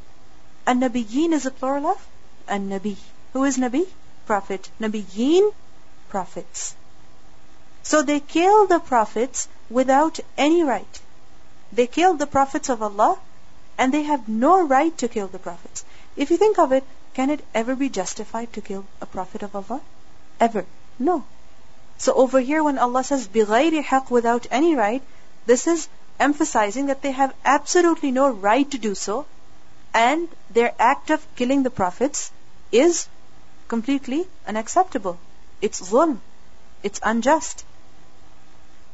An-nabiyyin 0.66 1.32
is 1.32 1.46
a 1.46 1.50
plural 1.50 1.86
of 1.86 2.06
an-nabi. 2.46 2.96
Who 3.32 3.44
is 3.44 3.56
nabi? 3.56 3.86
Prophet. 4.26 4.68
Nabiyyin, 4.80 5.52
prophets. 6.08 6.74
So 7.84 8.02
they 8.02 8.20
kill 8.20 8.66
the 8.66 8.78
prophets 8.78 9.48
without 9.68 10.20
any 10.36 10.62
right. 10.62 11.00
They 11.72 11.86
kill 11.86 12.14
the 12.14 12.26
prophets 12.26 12.68
of 12.68 12.82
Allah 12.82 13.18
and 13.78 13.94
they 13.94 14.02
have 14.02 14.28
no 14.28 14.66
right 14.66 14.96
to 14.98 15.08
kill 15.08 15.28
the 15.28 15.38
prophets. 15.38 15.84
If 16.16 16.30
you 16.30 16.36
think 16.36 16.58
of 16.58 16.72
it, 16.72 16.84
can 17.14 17.30
it 17.30 17.44
ever 17.54 17.74
be 17.74 17.88
justified 17.88 18.52
to 18.52 18.60
kill 18.60 18.84
a 19.00 19.06
prophet 19.06 19.42
of 19.42 19.56
Allah? 19.56 19.80
Ever. 20.38 20.66
No. 20.98 21.24
So 21.98 22.12
over 22.14 22.40
here 22.40 22.62
when 22.62 22.78
Allah 22.78 23.04
says 23.04 23.28
بِغَيْرِ 23.28 23.82
حَقٍّ 23.84 24.10
without 24.10 24.46
any 24.50 24.74
right, 24.74 25.02
this 25.46 25.66
is 25.66 25.88
emphasizing 26.18 26.86
that 26.86 27.02
they 27.02 27.12
have 27.12 27.34
absolutely 27.44 28.10
no 28.10 28.28
right 28.28 28.70
to 28.70 28.78
do 28.78 28.94
so 28.94 29.26
and 29.92 30.28
their 30.50 30.72
act 30.78 31.10
of 31.10 31.26
killing 31.36 31.62
the 31.62 31.70
prophets 31.70 32.30
is 32.70 33.08
completely 33.68 34.26
unacceptable. 34.46 35.18
It's 35.60 35.80
zulm. 35.80 36.18
It's 36.82 37.00
unjust. 37.02 37.64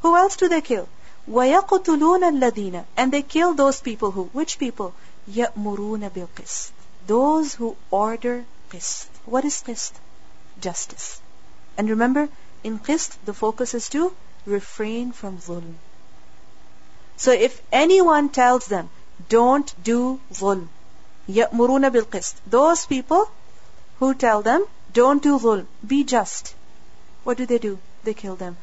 Who 0.03 0.17
else 0.17 0.37
do 0.37 0.49
they 0.49 0.61
kill? 0.61 0.89
وَيَقْتُلُونَ 1.29 2.23
الَّذِينَ 2.23 2.85
And 2.97 3.13
they 3.13 3.23
kill 3.23 3.55
those 3.55 3.81
people 3.81 4.13
who, 4.13 4.25
which 4.33 4.59
people? 4.59 4.95
يَأْمُرُونَ 5.29 6.09
بِالْقِسْطِ 6.11 6.71
Those 7.07 7.55
who 7.55 7.77
order 7.91 8.45
qist. 8.71 9.07
What 9.25 9.45
is 9.45 9.63
qist? 9.63 9.93
Justice. 10.61 11.21
And 11.77 11.91
remember, 11.91 12.29
in 12.63 12.79
qist, 12.79 13.17
the 13.25 13.35
focus 13.35 13.75
is 13.75 13.89
to 13.91 14.13
refrain 14.47 15.13
from 15.13 15.39
zulm. 15.39 15.75
So 17.17 17.33
if 17.33 17.61
anyone 17.73 18.29
tells 18.29 18.67
them, 18.67 18.89
don't 19.29 19.75
do 19.83 20.21
zulm, 20.33 20.69
يَأْمُرُونَ 21.29 21.91
بِالْقِسْطِ 21.91 22.35
Those 22.47 22.87
people 22.87 23.29
who 23.99 24.15
tell 24.15 24.43
them, 24.43 24.65
don't 24.93 25.23
do 25.23 25.39
zulm, 25.39 25.67
be 25.85 26.05
just. 26.05 26.55
What 27.25 27.37
do 27.37 27.47
they 27.47 27.59
do? 27.59 27.79
They 28.05 28.15
kill 28.15 28.37
them. 28.37 28.57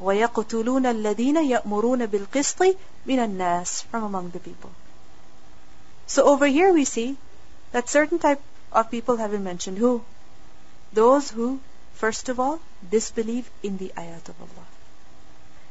وَيَقْتُلُونَ 0.00 0.86
الَّذِينَ 0.86 1.36
يَأْمُرُونَ 1.36 2.06
بِالْقِسْطِ 2.06 2.76
مِنَ 3.06 3.18
النَّاسِ 3.18 3.84
From 3.84 4.04
among 4.04 4.30
the 4.30 4.40
people. 4.40 4.70
So 6.06 6.24
over 6.24 6.46
here 6.46 6.72
we 6.72 6.84
see 6.84 7.16
that 7.72 7.88
certain 7.88 8.18
type 8.18 8.40
of 8.72 8.90
people 8.90 9.16
have 9.16 9.30
been 9.30 9.44
mentioned. 9.44 9.78
Who? 9.78 10.04
Those 10.92 11.30
who, 11.30 11.60
first 11.94 12.28
of 12.28 12.38
all, 12.38 12.60
disbelieve 12.90 13.50
in 13.62 13.78
the 13.78 13.92
ayat 13.96 14.28
of 14.28 14.40
Allah. 14.40 14.66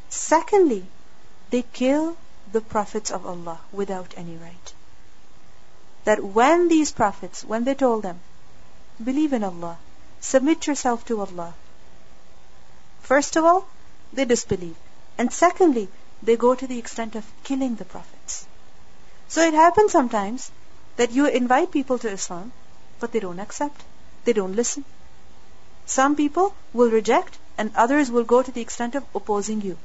Secondly, 0.09 0.85
they 1.51 1.61
kill 1.61 2.17
the 2.51 2.61
prophets 2.61 3.11
of 3.11 3.25
Allah 3.25 3.59
without 3.71 4.13
any 4.17 4.35
right. 4.37 4.73
That 6.03 6.23
when 6.23 6.67
these 6.67 6.91
prophets, 6.91 7.43
when 7.43 7.63
they 7.63 7.75
told 7.75 8.03
them, 8.03 8.19
believe 9.03 9.33
in 9.33 9.43
Allah, 9.43 9.77
submit 10.19 10.67
yourself 10.67 11.05
to 11.05 11.21
Allah, 11.21 11.53
first 13.01 13.35
of 13.35 13.45
all, 13.45 13.67
they 14.12 14.24
disbelieve. 14.24 14.76
And 15.18 15.32
secondly, 15.32 15.88
they 16.22 16.36
go 16.36 16.54
to 16.54 16.66
the 16.66 16.78
extent 16.78 17.14
of 17.14 17.26
killing 17.44 17.76
the 17.76 17.84
prophets. 17.84 18.46
So 19.28 19.42
it 19.42 19.54
happens 19.54 19.92
sometimes 19.92 20.50
that 20.96 21.12
you 21.12 21.26
invite 21.26 21.70
people 21.70 21.98
to 21.98 22.10
Islam, 22.10 22.52
but 22.98 23.12
they 23.12 23.20
don't 23.20 23.38
accept. 23.38 23.82
They 24.24 24.32
don't 24.32 24.56
listen. 24.56 24.84
Some 25.86 26.16
people 26.16 26.54
will 26.72 26.90
reject 26.90 27.38
and 27.56 27.70
others 27.74 28.10
will 28.10 28.24
go 28.24 28.42
to 28.42 28.52
the 28.52 28.60
extent 28.60 28.94
of 28.94 29.04
opposing 29.14 29.60
you. 29.60 29.78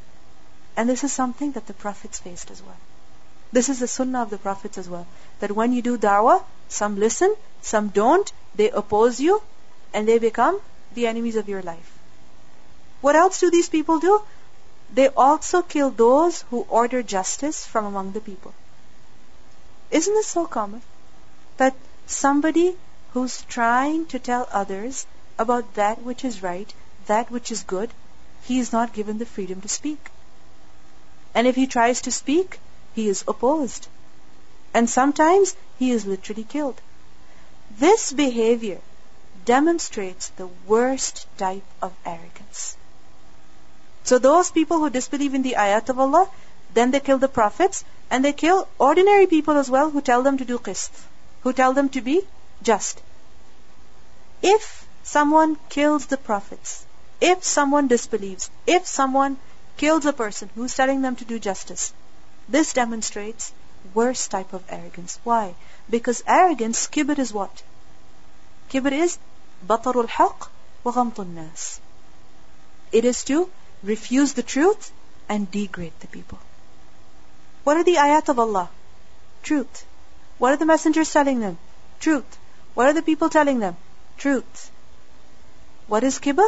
And 0.78 0.90
this 0.90 1.04
is 1.04 1.14
something 1.14 1.54
that 1.54 1.68
the 1.68 1.74
prophets 1.74 2.20
faced 2.20 2.52
as 2.52 2.62
well. 2.62 2.78
This 3.52 3.70
is 3.70 3.80
the 3.80 3.88
sunnah 3.88 4.22
of 4.22 4.30
the 4.30 4.38
prophets 4.38 4.78
as 4.78 4.90
well. 4.90 5.08
That 5.40 5.52
when 5.52 5.72
you 5.72 5.82
do 5.82 5.98
da'wah, 5.98 6.44
some 6.68 7.00
listen, 7.00 7.36
some 7.62 7.90
don't, 7.90 8.32
they 8.56 8.70
oppose 8.70 9.20
you, 9.20 9.42
and 9.94 10.08
they 10.08 10.20
become 10.20 10.60
the 10.94 11.08
enemies 11.08 11.36
of 11.36 11.48
your 11.48 11.62
life. 11.62 11.95
What 13.06 13.16
else 13.16 13.40
do 13.40 13.52
these 13.52 13.70
people 13.70 14.00
do? 14.00 14.20
They 14.92 15.10
also 15.10 15.62
kill 15.62 15.92
those 15.92 16.42
who 16.50 16.66
order 16.68 17.04
justice 17.04 17.64
from 17.64 17.86
among 17.86 18.14
the 18.14 18.20
people. 18.20 18.56
Isn't 19.92 20.16
this 20.16 20.26
so 20.26 20.48
common? 20.48 20.82
That 21.58 21.76
somebody 22.08 22.76
who's 23.14 23.44
trying 23.44 24.08
to 24.08 24.18
tell 24.18 24.48
others 24.52 25.06
about 25.38 25.76
that 25.76 26.02
which 26.02 26.26
is 26.26 26.42
right, 26.42 26.74
that 27.06 27.30
which 27.30 27.52
is 27.52 27.62
good, 27.62 27.92
he 28.46 28.58
is 28.60 28.72
not 28.74 28.94
given 28.94 29.20
the 29.20 29.28
freedom 29.28 29.62
to 29.62 29.70
speak. 29.70 30.10
And 31.36 31.46
if 31.46 31.56
he 31.56 31.68
tries 31.68 32.02
to 32.02 32.12
speak, 32.12 32.60
he 32.96 33.08
is 33.08 33.24
opposed. 33.28 33.88
And 34.74 34.90
sometimes 34.90 35.56
he 35.78 35.92
is 35.92 36.08
literally 36.08 36.44
killed. 36.44 36.82
This 37.78 38.12
behavior 38.12 38.82
demonstrates 39.54 40.30
the 40.30 40.50
worst 40.66 41.28
type 41.38 41.70
of 41.84 41.94
arrogance. 42.04 42.76
So 44.06 44.20
those 44.20 44.52
people 44.52 44.78
who 44.80 44.90
disbelieve 44.92 45.34
in 45.34 45.42
the 45.42 45.56
ayat 45.58 45.90
of 45.90 46.00
Allah, 46.00 46.30
then 46.76 46.92
they 46.92 47.00
kill 47.00 47.18
the 47.18 47.28
prophets 47.28 47.84
and 48.12 48.24
they 48.24 48.34
kill 48.34 48.68
ordinary 48.78 49.26
people 49.26 49.58
as 49.58 49.70
well 49.70 49.90
who 49.90 50.02
tell 50.02 50.22
them 50.22 50.38
to 50.38 50.46
do 50.46 50.60
qist, 50.60 50.92
who 51.42 51.54
tell 51.54 51.74
them 51.74 51.90
to 51.90 52.02
be 52.02 52.22
just. 52.62 53.02
If 54.44 54.86
someone 55.04 55.58
kills 55.70 56.06
the 56.06 56.18
prophets, 56.18 56.86
if 57.20 57.44
someone 57.44 57.88
disbelieves, 57.88 58.52
if 58.68 58.86
someone 58.86 59.38
kills 59.78 60.06
a 60.06 60.14
person 60.14 60.52
who's 60.54 60.76
telling 60.76 61.02
them 61.02 61.16
to 61.16 61.26
do 61.26 61.40
justice, 61.40 61.92
this 62.48 62.74
demonstrates 62.74 63.54
worst 63.96 64.30
type 64.30 64.54
of 64.54 64.64
arrogance. 64.70 65.20
Why? 65.24 65.56
Because 65.90 66.24
arrogance, 66.28 66.88
kibr 66.88 67.18
is 67.18 67.34
what? 67.34 67.64
Kibr 68.70 68.92
is 68.92 69.18
batarul 69.68 70.08
haq 70.08 70.50
wa 70.84 71.12
nas. 71.24 71.80
It 72.92 73.04
is 73.04 73.24
to 73.26 73.50
refuse 73.86 74.34
the 74.34 74.44
truth, 74.44 74.92
and 75.30 75.50
degrade 75.52 75.94
the 76.00 76.08
people. 76.08 76.40
What 77.64 77.78
are 77.78 77.84
the 77.84 77.96
ayat 77.96 78.30
of 78.30 78.40
Allah? 78.40 78.70
Truth. 79.44 79.86
What 80.38 80.54
are 80.54 80.58
the 80.58 80.66
messengers 80.66 81.12
telling 81.12 81.40
them? 81.40 81.58
Truth. 82.00 82.38
What 82.74 82.88
are 82.88 82.94
the 82.94 83.02
people 83.02 83.30
telling 83.30 83.60
them? 83.60 83.78
Truth. 84.18 84.72
What 85.88 86.04
is 86.04 86.20
kibr? 86.20 86.48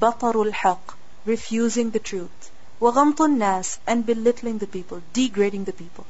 Batarul 0.00 0.52
haq, 0.52 0.94
refusing 1.24 1.90
the 1.90 1.98
truth. 1.98 2.50
Waghamtun 2.80 3.36
nas, 3.38 3.78
and 3.86 4.06
belittling 4.06 4.58
the 4.58 4.66
people, 4.66 5.02
degrading 5.12 5.64
the 5.64 5.72
people. 5.72 6.06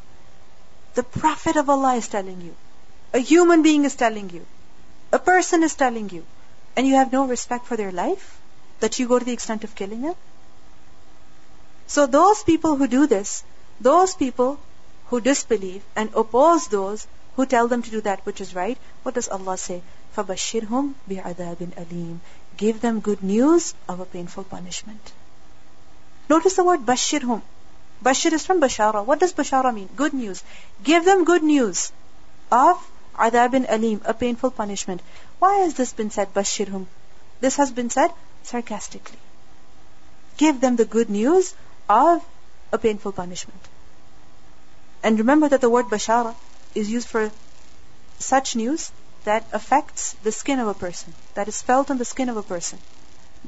The 0.94 1.02
Prophet 1.02 1.56
of 1.56 1.68
Allah 1.70 1.96
is 1.96 2.08
telling 2.08 2.40
you. 2.40 2.54
A 3.12 3.18
human 3.18 3.62
being 3.62 3.84
is 3.84 3.94
telling 3.94 4.30
you. 4.30 4.46
A 5.12 5.18
person 5.18 5.62
is 5.62 5.74
telling 5.74 6.10
you. 6.10 6.24
And 6.76 6.86
you 6.86 6.94
have 6.94 7.12
no 7.12 7.26
respect 7.26 7.66
for 7.66 7.76
their 7.76 7.92
life? 7.92 8.38
That 8.80 8.98
you 8.98 9.08
go 9.08 9.18
to 9.18 9.24
the 9.24 9.32
extent 9.32 9.64
of 9.64 9.74
killing 9.74 10.02
them? 10.02 10.14
So 11.87 12.05
those 12.07 12.43
people 12.43 12.75
who 12.77 12.87
do 12.87 13.05
this, 13.05 13.43
those 13.81 14.15
people 14.15 14.59
who 15.07 15.19
disbelieve 15.19 15.83
and 15.95 16.09
oppose 16.15 16.67
those 16.67 17.07
who 17.35 17.45
tell 17.45 17.67
them 17.67 17.81
to 17.81 17.89
do 17.91 18.01
that 18.01 18.25
which 18.25 18.41
is 18.41 18.55
right, 18.55 18.77
what 19.03 19.15
does 19.15 19.27
Allah 19.27 19.57
say? 19.57 19.81
فَبَشِّرْهُمْ 20.15 20.93
بِعَذَابٍ 21.09 21.57
أَلِيمٍ 21.81 22.19
Give 22.57 22.79
them 22.79 22.99
good 22.99 23.23
news 23.23 23.73
of 23.87 23.99
a 23.99 24.05
painful 24.05 24.43
punishment. 24.43 25.11
Notice 26.29 26.55
the 26.55 26.63
word 26.63 26.85
bashirhum. 26.85 27.41
Bashir 28.03 28.33
is 28.33 28.45
from 28.45 28.61
bashara. 28.61 29.03
What 29.05 29.19
does 29.19 29.33
bashara 29.33 29.73
mean? 29.73 29.89
Good 29.95 30.13
news. 30.13 30.43
Give 30.83 31.03
them 31.05 31.23
good 31.23 31.43
news 31.43 31.91
of 32.51 32.77
adabin 33.15 33.65
alim, 33.69 34.01
a 34.05 34.13
painful 34.13 34.51
punishment. 34.51 35.01
Why 35.39 35.57
has 35.63 35.73
this 35.73 35.93
been 35.93 36.09
said, 36.09 36.33
bashirhum? 36.33 36.85
This 37.41 37.57
has 37.57 37.71
been 37.71 37.89
said 37.89 38.11
sarcastically. 38.43 39.19
Give 40.37 40.59
them 40.61 40.75
the 40.75 40.85
good 40.85 41.09
news 41.09 41.53
of 41.88 42.24
a 42.72 42.78
painful 42.78 43.12
punishment. 43.12 43.60
And 45.02 45.18
remember 45.18 45.48
that 45.48 45.60
the 45.60 45.70
word 45.70 45.86
bashara 45.86 46.34
is 46.74 46.90
used 46.90 47.08
for 47.08 47.30
such 48.18 48.56
news 48.56 48.90
that 49.24 49.46
affects 49.52 50.12
the 50.22 50.32
skin 50.32 50.60
of 50.60 50.68
a 50.68 50.74
person, 50.74 51.14
that 51.34 51.48
is 51.48 51.62
felt 51.62 51.90
on 51.90 51.98
the 51.98 52.04
skin 52.04 52.28
of 52.28 52.36
a 52.36 52.42
person. 52.42 52.78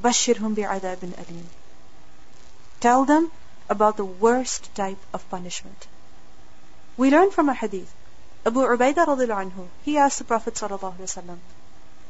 Bashirhum 0.01 0.55
bi'adabin 0.55 1.13
alim. 1.17 1.49
Tell 2.79 3.05
them 3.05 3.31
about 3.69 3.97
the 3.97 4.05
worst 4.05 4.73
type 4.75 4.97
of 5.13 5.29
punishment. 5.29 5.87
We 6.97 7.11
learn 7.11 7.31
from 7.31 7.49
a 7.49 7.53
hadith. 7.53 7.93
Abu 8.45 8.61
Ubaidah 8.61 9.05
anhu, 9.05 9.67
he 9.83 9.97
asked 9.97 10.19
the 10.19 10.23
Prophet 10.23 10.53
sallallahu 10.55 11.37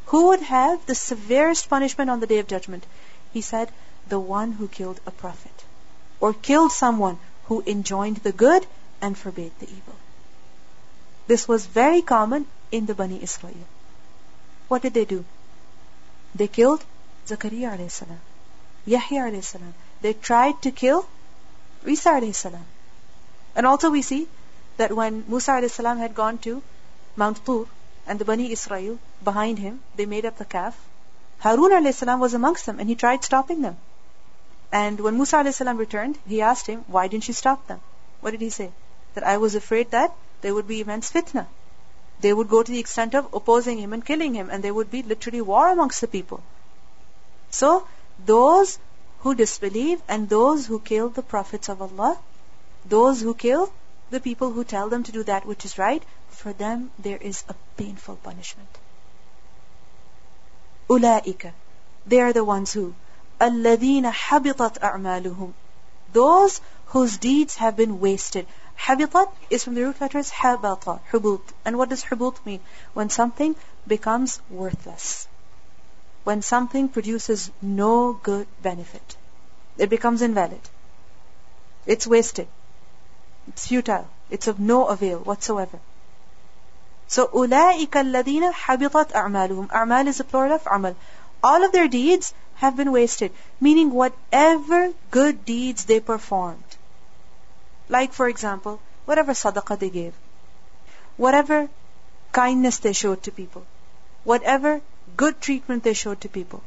who 0.09 0.29
would 0.29 0.41
have 0.41 0.83
the 0.87 0.95
severest 0.95 1.69
punishment 1.69 2.09
on 2.09 2.19
the 2.19 2.25
day 2.25 2.39
of 2.39 2.47
judgment? 2.47 2.83
He 3.31 3.41
said, 3.41 3.71
the 4.07 4.19
one 4.19 4.53
who 4.53 4.67
killed 4.67 4.99
a 5.05 5.11
prophet 5.11 5.65
or 6.19 6.34
killed 6.34 6.71
someone 6.71 7.17
who 7.45 7.63
enjoined 7.65 8.17
the 8.17 8.32
good 8.32 8.65
and 9.01 9.17
forbade 9.17 9.51
the 9.60 9.69
evil. 9.69 9.95
This 11.27 11.47
was 11.47 11.65
very 11.65 12.01
common 12.01 12.45
in 12.71 12.86
the 12.86 12.93
Bani 12.93 13.21
Israel. 13.21 13.67
What 14.67 14.82
did 14.82 14.93
they 14.93 15.05
do? 15.05 15.23
They 16.36 16.47
killed 16.47 16.84
Zakaria 17.27 17.75
alayhi 17.75 17.91
salam, 17.91 18.19
Yahya 18.86 19.21
alayhi 19.23 19.43
salam, 19.43 19.73
they 20.01 20.13
tried 20.13 20.62
to 20.63 20.71
kill 20.71 21.08
Isa 21.86 22.10
alayhi 22.10 22.60
And 23.55 23.65
also 23.65 23.89
we 23.89 24.01
see 24.01 24.27
that 24.77 24.93
when 24.93 25.23
Musa 25.27 25.51
alayhi 25.51 25.97
had 25.97 26.15
gone 26.15 26.38
to 26.39 26.62
Mount 27.15 27.45
Tur 27.45 27.65
and 28.08 28.19
the 28.19 28.25
Bani 28.25 28.51
Israel 28.51 28.99
behind 29.23 29.60
him, 29.60 29.82
they 29.95 30.05
made 30.05 30.25
up 30.25 30.38
the 30.38 30.45
calf. 30.45 30.77
Harun 31.39 31.71
alayhi 31.71 32.19
was 32.19 32.34
amongst 32.34 32.65
them 32.65 32.79
and 32.79 32.89
he 32.89 32.95
tried 32.95 33.23
stopping 33.23 33.62
them. 33.62 33.77
And 34.71 34.99
when 34.99 35.15
Musa 35.15 35.38
alayhi 35.38 35.77
returned, 35.77 36.19
he 36.27 36.41
asked 36.41 36.67
him, 36.67 36.86
why 36.88 37.08
didn't 37.08 37.27
you 37.27 37.34
stop 37.34 37.65
them? 37.67 37.82
What 38.21 38.32
did 38.32 38.41
he 38.41 38.49
say? 38.49 38.71
That 39.13 39.23
I 39.23 39.38
was 39.38 39.55
afraid 39.55 39.91
that 39.91 40.13
there 40.41 40.53
would 40.53 40.67
be 40.67 40.82
immense 40.82 41.12
fitna. 41.12 41.47
They 42.21 42.34
would 42.34 42.49
go 42.49 42.62
to 42.62 42.71
the 42.71 42.79
extent 42.79 43.15
of 43.15 43.34
opposing 43.34 43.79
him 43.79 43.93
and 43.93 44.05
killing 44.05 44.34
him 44.34 44.49
and 44.49 44.63
there 44.63 44.73
would 44.73 44.91
be 44.91 45.01
literally 45.01 45.41
war 45.41 45.69
amongst 45.69 46.01
the 46.01 46.08
people. 46.08 46.43
So, 47.49 47.88
those 48.25 48.77
who 49.21 49.34
disbelieve 49.36 50.01
and 50.08 50.29
those 50.29 50.65
who 50.67 50.79
kill 50.79 51.10
the 51.10 51.23
prophets 51.23 51.69
of 51.69 51.82
Allah, 51.82 52.19
those 52.86 53.21
who 53.21 53.34
kill 53.34 53.71
the 54.10 54.19
people 54.19 54.51
who 54.51 54.63
tell 54.63 54.89
them 54.89 55.03
to 55.03 55.12
do 55.12 55.23
that 55.23 55.45
which 55.45 55.65
is 55.65 55.77
right, 55.77 56.03
for 56.29 56.53
them 56.53 56.91
there 56.99 57.17
is 57.17 57.43
a 57.49 57.55
painful 57.77 58.17
punishment. 58.17 58.77
Ulaika, 60.89 61.53
they 62.05 62.19
are 62.19 62.34
the 62.34 62.43
ones 62.43 62.73
who, 62.73 62.95
الذين 63.40 64.11
حبطت 64.11 64.78
أعمالهم, 64.78 65.52
those 66.12 66.61
whose 66.87 67.18
deeds 67.18 67.57
have 67.57 67.76
been 67.76 68.00
wasted. 68.00 68.46
Habitat 68.76 69.33
is 69.50 69.64
from 69.64 69.74
the 69.74 69.83
root 69.83 70.00
letters 70.00 70.30
habata, 70.30 71.00
hubut. 71.11 71.42
And 71.64 71.78
what 71.78 71.88
does 71.88 72.04
hubut 72.04 72.44
mean? 72.44 72.61
When 72.92 73.11
something 73.11 73.57
becomes 73.87 74.40
worthless 74.50 75.28
when 76.24 76.40
something 76.40 76.88
produces 76.88 77.50
no 77.61 78.14
good 78.14 78.46
benefit. 78.62 79.16
It 79.76 79.90
becomes 79.90 80.22
invalid. 80.22 80.61
It's 81.87 82.07
wasted. 82.07 82.48
It's 83.48 83.66
futile. 83.68 84.09
It's 84.30 84.48
of 84.48 84.59
no 84.59 84.87
avail 84.87 85.18
whatsoever. 85.18 85.78
So, 87.09 87.26
أُولَٰئِكَ 87.26 87.90
الَّذِينَ 87.90 88.52
حَبِطَتْ 88.52 89.12
أَعْمَالُهُمْ 89.12 89.68
A'mal 89.68 90.07
is 90.07 90.20
a 90.20 90.24
plural 90.24 90.54
of 90.54 90.66
amal. 90.70 90.96
All 91.42 91.62
of 91.62 91.72
their 91.72 91.88
deeds 91.88 92.33
have 92.60 92.78
been 92.78 92.91
wasted. 92.91 93.32
Meaning 93.60 93.91
whatever 93.91 94.93
good 95.12 95.43
deeds 95.45 95.86
they 95.86 96.00
performed. 96.00 96.78
Like 97.98 98.13
for 98.13 98.30
example, 98.30 98.80
whatever 99.06 99.34
sadaqah 99.34 99.80
they 99.80 99.89
gave. 99.89 100.13
Whatever 101.17 101.67
kindness 102.32 102.78
they 102.80 102.93
showed 102.93 103.24
to 103.24 103.32
people. 103.32 103.65
Whatever 104.24 104.82
good 105.17 105.41
treatment 105.41 105.84
they 105.84 105.93
showed 105.93 106.22
to 106.22 106.30
people, 106.30 106.62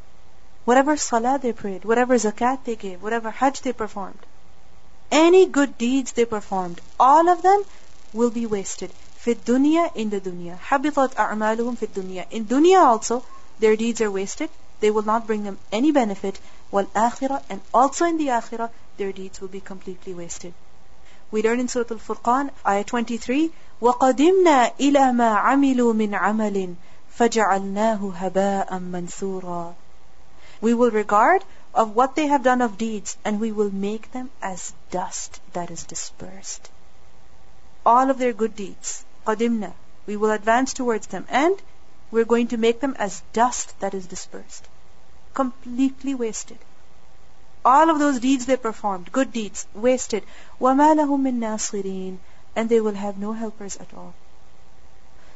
whatever 0.64 0.96
salah 0.96 1.38
they 1.42 1.52
prayed, 1.52 1.84
whatever 1.84 2.14
zakat 2.14 2.64
they 2.64 2.76
gave, 2.76 3.02
whatever 3.02 3.30
hajj 3.30 3.60
they 3.62 3.72
performed, 3.72 4.26
any 5.10 5.46
good 5.46 5.76
deeds 5.78 6.12
they 6.12 6.24
performed, 6.24 6.80
all 6.98 7.28
of 7.28 7.42
them 7.42 7.62
will 8.12 8.30
be 8.30 8.46
wasted. 8.46 8.90
Fit 9.16 9.44
dunya 9.44 9.94
in 9.94 10.10
the 10.10 10.20
dunya. 10.20 10.58
Habitat 10.58 11.14
a'maluhum 11.16 11.78
fit 11.78 11.94
dunya. 11.94 12.26
In 12.30 12.46
dunya 12.46 12.80
also, 12.80 13.24
their 13.60 13.76
deeds 13.76 14.00
are 14.00 14.10
wasted 14.10 14.50
They 14.81 14.91
will 14.91 15.01
not 15.01 15.25
bring 15.25 15.43
them 15.43 15.57
any 15.71 15.91
benefit. 15.91 16.39
Wal 16.69 16.85
akhirah 16.85 17.41
and 17.49 17.61
also 17.73 18.05
in 18.05 18.17
the 18.17 18.27
akhirah, 18.27 18.69
their 18.97 19.11
deeds 19.11 19.41
will 19.41 19.47
be 19.47 19.59
completely 19.59 20.13
wasted. 20.13 20.53
We 21.31 21.41
learn 21.41 21.59
in 21.59 21.67
Surah 21.67 21.87
Al-Furqan, 21.91 22.51
ayah 22.65 22.83
23, 22.83 23.51
وَقَدِمْنَا 23.81 24.77
إِلَى 24.77 25.11
مَا 25.15 25.41
عَمِلُوا 25.41 25.93
مِنْ 25.93 26.13
عَمَلٍ 26.17 26.75
فَجَعَلْنَاهُ 27.17 28.13
هَبَاءً 28.17 28.69
مَنْثُورًا 28.69 29.75
We 30.61 30.73
will 30.73 30.91
regard 30.91 31.43
of 31.73 31.95
what 31.95 32.15
they 32.15 32.27
have 32.27 32.43
done 32.43 32.61
of 32.61 32.77
deeds, 32.77 33.17
and 33.25 33.39
we 33.39 33.51
will 33.51 33.71
make 33.71 34.11
them 34.11 34.29
as 34.41 34.73
dust 34.91 35.41
that 35.53 35.69
is 35.71 35.83
dispersed. 35.83 36.69
All 37.85 38.09
of 38.09 38.19
their 38.19 38.33
good 38.33 38.55
deeds, 38.55 39.03
qadimna, 39.25 39.73
we 40.05 40.15
will 40.15 40.31
advance 40.31 40.73
towards 40.73 41.07
them, 41.07 41.25
and 41.29 41.61
we're 42.09 42.25
going 42.25 42.47
to 42.47 42.57
make 42.57 42.79
them 42.79 42.95
as 42.97 43.21
dust 43.33 43.77
that 43.81 43.93
is 43.93 44.07
dispersed. 44.07 44.67
Completely 45.33 46.15
wasted. 46.15 46.57
All 47.63 47.89
of 47.89 47.99
those 47.99 48.19
deeds 48.19 48.45
they 48.45 48.57
performed, 48.57 49.11
good 49.11 49.31
deeds, 49.31 49.65
wasted. 49.73 50.23
وَمَا 50.59 50.95
لَهُم 50.95 51.21
مِّن 51.21 51.39
نَاصِرِينَ 51.39 52.17
And 52.55 52.69
they 52.69 52.81
will 52.81 52.95
have 52.95 53.17
no 53.17 53.33
helpers 53.33 53.77
at 53.77 53.93
all. 53.93 54.13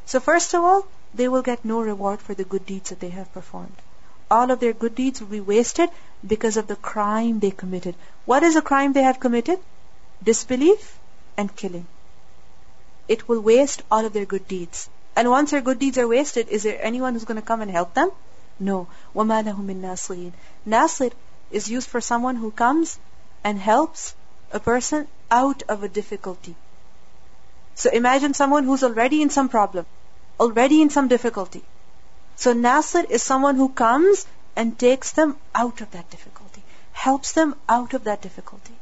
So 0.05 0.19
first 0.19 0.53
of 0.53 0.63
all, 0.63 0.85
they 1.13 1.27
will 1.27 1.41
get 1.41 1.65
no 1.65 1.81
reward 1.81 2.21
for 2.21 2.33
the 2.33 2.43
good 2.43 2.65
deeds 2.65 2.89
that 2.89 2.99
they 2.99 3.09
have 3.09 3.33
performed 3.33 3.75
all 4.31 4.49
of 4.49 4.61
their 4.61 4.73
good 4.81 4.95
deeds 4.95 5.19
will 5.19 5.27
be 5.27 5.41
wasted 5.41 5.89
because 6.25 6.57
of 6.57 6.67
the 6.67 6.77
crime 6.77 7.39
they 7.39 7.51
committed. 7.51 7.95
What 8.25 8.43
is 8.43 8.53
the 8.53 8.61
crime 8.61 8.93
they 8.93 9.03
have 9.03 9.19
committed? 9.19 9.59
Disbelief 10.23 10.97
and 11.35 11.53
killing. 11.53 11.85
It 13.09 13.27
will 13.27 13.41
waste 13.41 13.83
all 13.91 14.05
of 14.05 14.13
their 14.13 14.25
good 14.33 14.47
deeds. 14.47 14.89
And 15.17 15.29
once 15.29 15.51
their 15.51 15.61
good 15.69 15.79
deeds 15.79 15.97
are 15.97 16.07
wasted, 16.07 16.47
is 16.47 16.63
there 16.63 16.79
anyone 16.81 17.13
who's 17.13 17.25
going 17.25 17.41
to 17.41 17.49
come 17.51 17.61
and 17.61 17.69
help 17.69 17.93
them? 17.93 18.11
No. 18.59 18.87
وَمَا 19.15 19.43
لَهُم 19.43 19.65
مِّن 19.65 19.81
نَاصِرِينَ 19.81 20.33
Nasir 20.65 21.11
is 21.51 21.69
used 21.69 21.89
for 21.89 22.01
someone 22.01 22.35
who 22.35 22.51
comes 22.51 22.99
and 23.43 23.59
helps 23.59 24.15
a 24.51 24.59
person 24.59 25.07
out 25.29 25.63
of 25.63 25.83
a 25.83 25.89
difficulty. 25.89 26.55
So 27.75 27.89
imagine 27.89 28.33
someone 28.33 28.63
who's 28.63 28.83
already 28.83 29.21
in 29.21 29.29
some 29.29 29.49
problem, 29.49 29.85
already 30.39 30.81
in 30.81 30.89
some 30.89 31.07
difficulty. 31.07 31.63
So 32.35 32.53
Nasir 32.53 33.05
is 33.09 33.23
someone 33.23 33.55
who 33.55 33.69
comes 33.69 34.25
and 34.55 34.77
takes 34.77 35.11
them 35.11 35.37
out 35.55 35.81
of 35.81 35.91
that 35.91 36.09
difficulty, 36.09 36.63
helps 36.91 37.31
them 37.33 37.55
out 37.69 37.93
of 37.93 38.03
that 38.05 38.21
difficulty. 38.21 38.75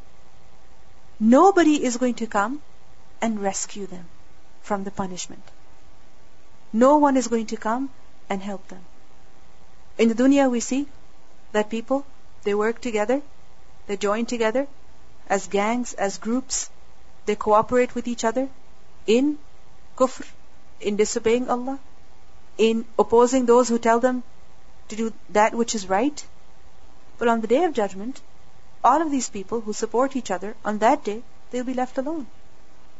Nobody 1.19 1.83
is 1.83 1.97
going 1.97 2.15
to 2.15 2.27
come 2.27 2.61
and 3.21 3.41
rescue 3.41 3.87
them 3.87 4.05
from 4.61 4.83
the 4.83 4.91
punishment. 4.91 5.43
No 6.71 6.97
one 6.97 7.17
is 7.17 7.27
going 7.27 7.47
to 7.47 7.57
come 7.57 7.89
and 8.29 8.41
help 8.41 8.67
them. 8.67 8.85
In 9.96 10.08
the 10.08 10.14
dunya 10.14 10.50
we 10.50 10.60
see 10.60 10.86
that 11.52 11.70
people, 11.70 12.04
they 12.42 12.54
work 12.54 12.80
together, 12.80 13.22
they 13.86 13.96
join 13.96 14.26
together 14.26 14.66
as 15.28 15.46
gangs, 15.46 15.92
as 15.94 16.18
groups, 16.18 16.68
they 17.26 17.36
cooperate 17.36 17.94
with 17.94 18.08
each 18.08 18.24
other 18.24 18.48
in 19.06 19.38
kufr, 19.96 20.26
in 20.80 20.96
disobeying 20.96 21.48
Allah, 21.48 21.78
in 22.58 22.84
opposing 22.98 23.46
those 23.46 23.68
who 23.68 23.78
tell 23.78 24.00
them 24.00 24.22
to 24.88 24.96
do 24.96 25.12
that 25.30 25.54
which 25.54 25.74
is 25.74 25.88
right. 25.88 26.26
But 27.18 27.28
on 27.28 27.40
the 27.40 27.46
day 27.46 27.64
of 27.64 27.72
judgment, 27.72 28.20
all 28.82 29.00
of 29.00 29.10
these 29.10 29.28
people 29.28 29.60
who 29.60 29.72
support 29.72 30.16
each 30.16 30.30
other, 30.30 30.56
on 30.64 30.78
that 30.78 31.04
day, 31.04 31.22
they'll 31.50 31.64
be 31.64 31.74
left 31.74 31.98
alone. 31.98 32.26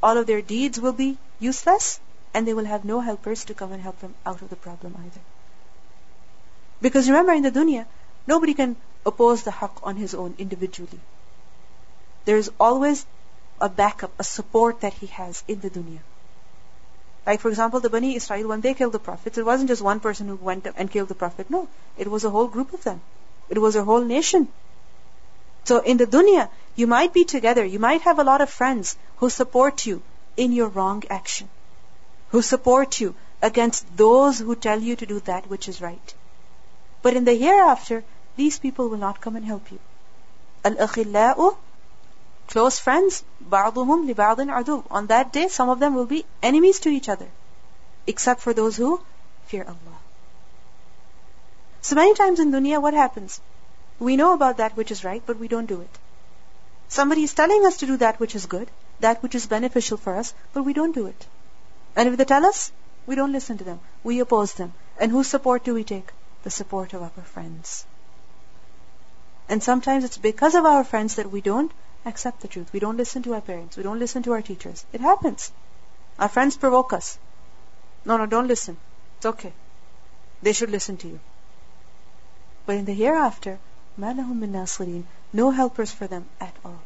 All 0.02 0.16
of 0.16 0.26
their 0.26 0.42
deeds 0.42 0.80
will 0.80 0.92
be 0.92 1.18
useless, 1.40 2.00
and 2.33 2.46
they 2.46 2.54
will 2.54 2.64
have 2.64 2.85
no 2.85 3.00
helpers 3.00 3.44
to 3.46 3.54
come 3.54 3.72
and 3.72 3.83
help 3.83 3.98
them 4.00 4.14
out 4.24 4.42
of 4.42 4.50
the 4.50 4.57
problem 4.57 4.96
either. 5.04 5.20
Because 6.81 7.09
remember, 7.09 7.33
in 7.33 7.43
the 7.43 7.51
dunya, 7.51 7.87
nobody 8.27 8.55
can 8.55 8.77
oppose 9.07 9.43
the 9.43 9.51
haqq 9.51 9.81
on 9.83 9.97
his 9.97 10.15
own 10.15 10.35
individually. 10.39 11.01
There 12.25 12.37
is 12.37 12.51
always 12.59 13.07
a 13.61 13.69
backup, 13.69 14.13
a 14.19 14.25
support 14.25 14.81
that 14.81 14.95
he 14.95 15.07
has 15.07 15.45
in 15.47 15.61
the 15.61 15.71
dunya. 15.71 16.01
Like 17.27 17.41
for 17.41 17.49
example, 17.49 17.81
the 17.81 17.91
Bani 17.91 18.17
Israel, 18.17 18.49
when 18.49 18.61
they 18.61 18.75
killed 18.75 18.93
the 18.93 18.99
prophets, 18.99 19.39
it 19.39 19.47
wasn't 19.47 19.69
just 19.69 19.83
one 19.83 20.01
person 20.01 20.29
who 20.29 20.37
went 20.37 20.67
and 20.77 20.91
killed 20.91 21.09
the 21.09 21.15
prophet. 21.15 21.51
No, 21.51 21.69
it 21.97 22.11
was 22.11 22.25
a 22.25 22.31
whole 22.31 22.49
group 22.49 22.75
of 22.75 22.83
them. 22.85 23.01
It 23.49 23.59
was 23.59 23.77
a 23.77 23.85
whole 23.85 24.03
nation. 24.03 24.49
So 25.65 25.79
in 25.79 25.97
the 25.97 26.07
dunya, 26.07 26.49
you 26.77 26.87
might 26.87 27.15
be 27.15 27.25
together, 27.25 27.65
you 27.65 27.79
might 27.79 28.03
have 28.03 28.19
a 28.19 28.25
lot 28.25 28.43
of 28.43 28.51
friends 28.51 28.97
who 29.17 29.31
support 29.31 29.87
you 29.87 30.03
in 30.37 30.53
your 30.53 30.69
wrong 30.69 31.03
action, 31.09 31.49
who 32.29 32.43
support 32.43 33.01
you 33.01 33.15
against 33.41 33.97
those 33.97 34.39
who 34.39 34.55
tell 34.55 34.81
you 34.81 34.97
to 34.97 35.07
do 35.07 35.21
that 35.21 35.49
which 35.49 35.69
is 35.69 35.81
right. 35.81 36.15
But 37.05 37.17
in 37.19 37.25
the 37.25 37.35
hereafter, 37.35 38.03
these 38.37 38.59
people 38.59 38.88
will 38.88 39.03
not 39.07 39.21
come 39.21 39.37
and 39.37 39.45
help 39.45 39.71
you. 39.71 39.79
Al-akhillau, 40.64 41.57
close 42.49 42.79
friends, 42.79 43.23
بعضهم 43.51 44.07
li 44.07 44.14
عدو. 44.14 44.85
On 44.90 45.07
that 45.09 45.33
day, 45.33 45.49
some 45.49 45.69
of 45.69 45.81
them 45.81 45.95
will 45.95 46.07
be 46.07 46.25
enemies 46.43 46.81
to 46.81 46.88
each 46.88 47.11
other, 47.11 47.29
except 48.07 48.40
for 48.40 48.55
those 48.55 48.79
who 48.79 49.01
fear 49.45 49.64
Allah. 49.64 49.99
So 51.83 51.95
many 51.95 52.14
times 52.14 52.40
in 52.40 52.51
dunya, 52.51 52.81
what 52.81 52.95
happens? 52.95 53.38
We 53.99 54.17
know 54.17 54.33
about 54.33 54.57
that 54.57 54.75
which 54.75 54.90
is 54.90 55.05
right, 55.05 55.23
but 55.27 55.38
we 55.38 55.47
don't 55.47 55.67
do 55.67 55.83
it. 55.83 56.03
Somebody 56.88 57.25
is 57.25 57.35
telling 57.35 57.67
us 57.67 57.77
to 57.79 57.87
do 57.87 57.99
that 57.99 58.19
which 58.19 58.35
is 58.35 58.47
good, 58.47 58.71
that 59.01 59.23
which 59.23 59.35
is 59.35 59.47
beneficial 59.47 59.99
for 59.99 60.17
us, 60.17 60.33
but 60.55 60.62
we 60.62 60.73
don't 60.73 60.95
do 61.03 61.07
it. 61.07 61.27
And 61.97 62.09
if 62.09 62.17
they 62.17 62.25
tell 62.25 62.47
us, 62.47 62.73
we 63.07 63.14
don't 63.14 63.33
listen 63.33 63.59
to 63.59 63.64
them. 63.64 63.81
We 64.03 64.21
oppose 64.21 64.55
them. 64.55 64.73
And 64.99 65.12
whose 65.12 65.29
support 65.29 65.64
do 65.64 65.75
we 65.75 65.85
take? 65.85 66.11
The 66.43 66.50
support 66.50 66.93
of 66.93 67.02
our 67.02 67.24
friends. 67.24 67.86
And 69.50 69.63
sometimes 69.63 70.04
it's 70.04 70.17
because 70.17 70.56
of 70.56 70.65
our 70.65 70.84
friends 70.84 71.15
that 71.15 71.32
we 71.32 71.41
don't 71.41 71.72
accept 72.06 72.41
the 72.41 72.48
truth. 72.48 72.72
We 72.72 72.80
don't 72.80 72.98
listen 72.98 73.24
to 73.24 73.34
our 73.34 73.41
parents. 73.41 73.78
We 73.78 73.84
don't 73.84 74.00
listen 74.00 74.24
to 74.24 74.32
our 74.34 74.41
teachers. 74.41 74.86
It 74.93 75.02
happens. 75.02 75.52
Our 76.17 76.30
friends 76.30 76.58
provoke 76.58 76.93
us. 76.93 77.17
No, 78.06 78.17
no, 78.17 78.26
don't 78.26 78.48
listen. 78.48 78.78
It's 79.17 79.26
okay. 79.26 79.54
They 80.41 80.54
should 80.54 80.69
listen 80.69 80.98
to 80.98 81.08
you. 81.08 81.19
But 82.65 82.78
in 82.78 82.86
the 82.86 82.93
hereafter, 82.93 83.60
مَا 84.00 84.13
لَهُم 84.15 84.39
مِّن 84.39 84.52
نَاصِرِينَ 84.52 85.04
No 85.34 85.52
helpers 85.52 85.91
for 85.91 86.08
them 86.08 86.26
at 86.39 86.56
all. 86.63 86.80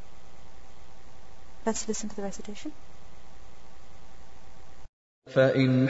Let's 1.66 1.88
listen 1.88 2.10
to 2.10 2.16
the 2.16 2.24
recitation. 2.24 2.72
فإن 5.30 5.90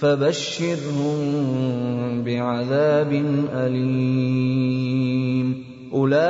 فبشرهم 0.00 1.20
بعذاب 2.24 3.12
أليم 3.52 5.46
أولئك 5.92 6.20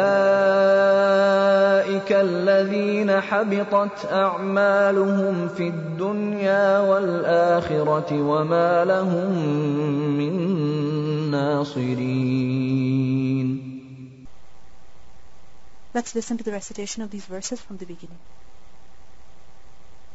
الذين 2.12 3.20
حبطت 3.20 4.06
أعمالهم 4.12 5.48
في 5.48 5.68
الدنيا 5.68 6.78
والآخرة 6.80 8.22
وما 8.22 8.84
لهم 8.84 9.32
من 10.18 10.34
ناصرين 11.30 12.50
Let's 15.92 16.14
listen 16.14 16.38
to 16.38 16.44
the 16.44 16.52
recitation 16.52 17.02
of 17.02 17.10
these 17.10 17.24
verses 17.24 17.60
from 17.60 17.76
the 17.76 17.84
beginning. 17.84 18.18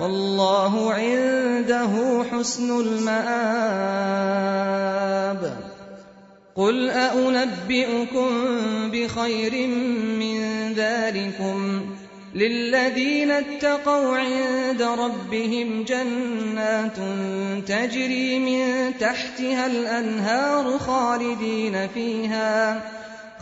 والله 0.00 0.92
عنده 0.92 2.24
حسن 2.32 2.80
المآب. 2.80 4.26
قل 6.56 6.90
أنبئكم 6.90 8.30
بخير 8.90 9.66
من 10.18 10.72
ذلكم 10.72 11.86
للذين 12.34 13.30
اتقوا 13.30 14.16
عند 14.16 14.82
ربهم 14.82 15.84
جنات 15.84 16.96
تجري 17.68 18.38
من 18.38 18.92
تحتها 18.98 19.66
الأنهار 19.66 20.78
خالدين 20.78 21.88
فيها 21.94 22.82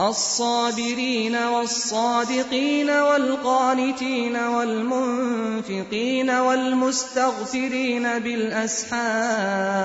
الصابرين 0.00 1.36
والصادقين 1.36 2.90
والقانتين 2.90 4.36
والمنفقين 4.36 6.30
والمستغفرين 6.30 8.18
بالأسحار 8.18 9.78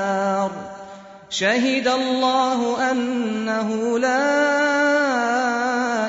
شهد 1.30 1.88
الله 1.88 2.92
أنه 2.92 4.00
لا 4.00 4.54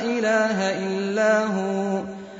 إله 0.03 0.59
إلا 0.87 1.45
هو 1.47 2.14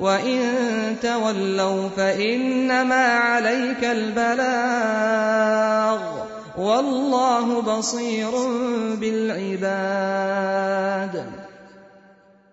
وإن 0.00 0.96
تولوا 1.02 1.88
فإنما 1.88 3.06
عليك 3.06 3.84
البلاغ 3.84 5.18
والله 6.58 7.60
بصير 7.60 8.30
بالعباد 9.00 10.58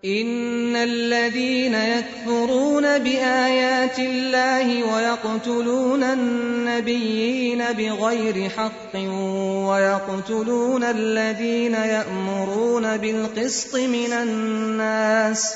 إن 0.05 0.75
الذين 0.75 1.73
يكفرون 1.73 2.97
بآيات 2.97 3.99
الله 3.99 4.93
ويقتلون 4.93 6.03
النبيين 6.03 7.63
بغير 7.77 8.49
حق 8.49 8.95
ويقتلون 9.69 10.83
الذين 10.83 11.73
يأمرون 11.73 12.97
بالقسط 12.97 13.75
من 13.75 14.13
الناس 14.13 15.55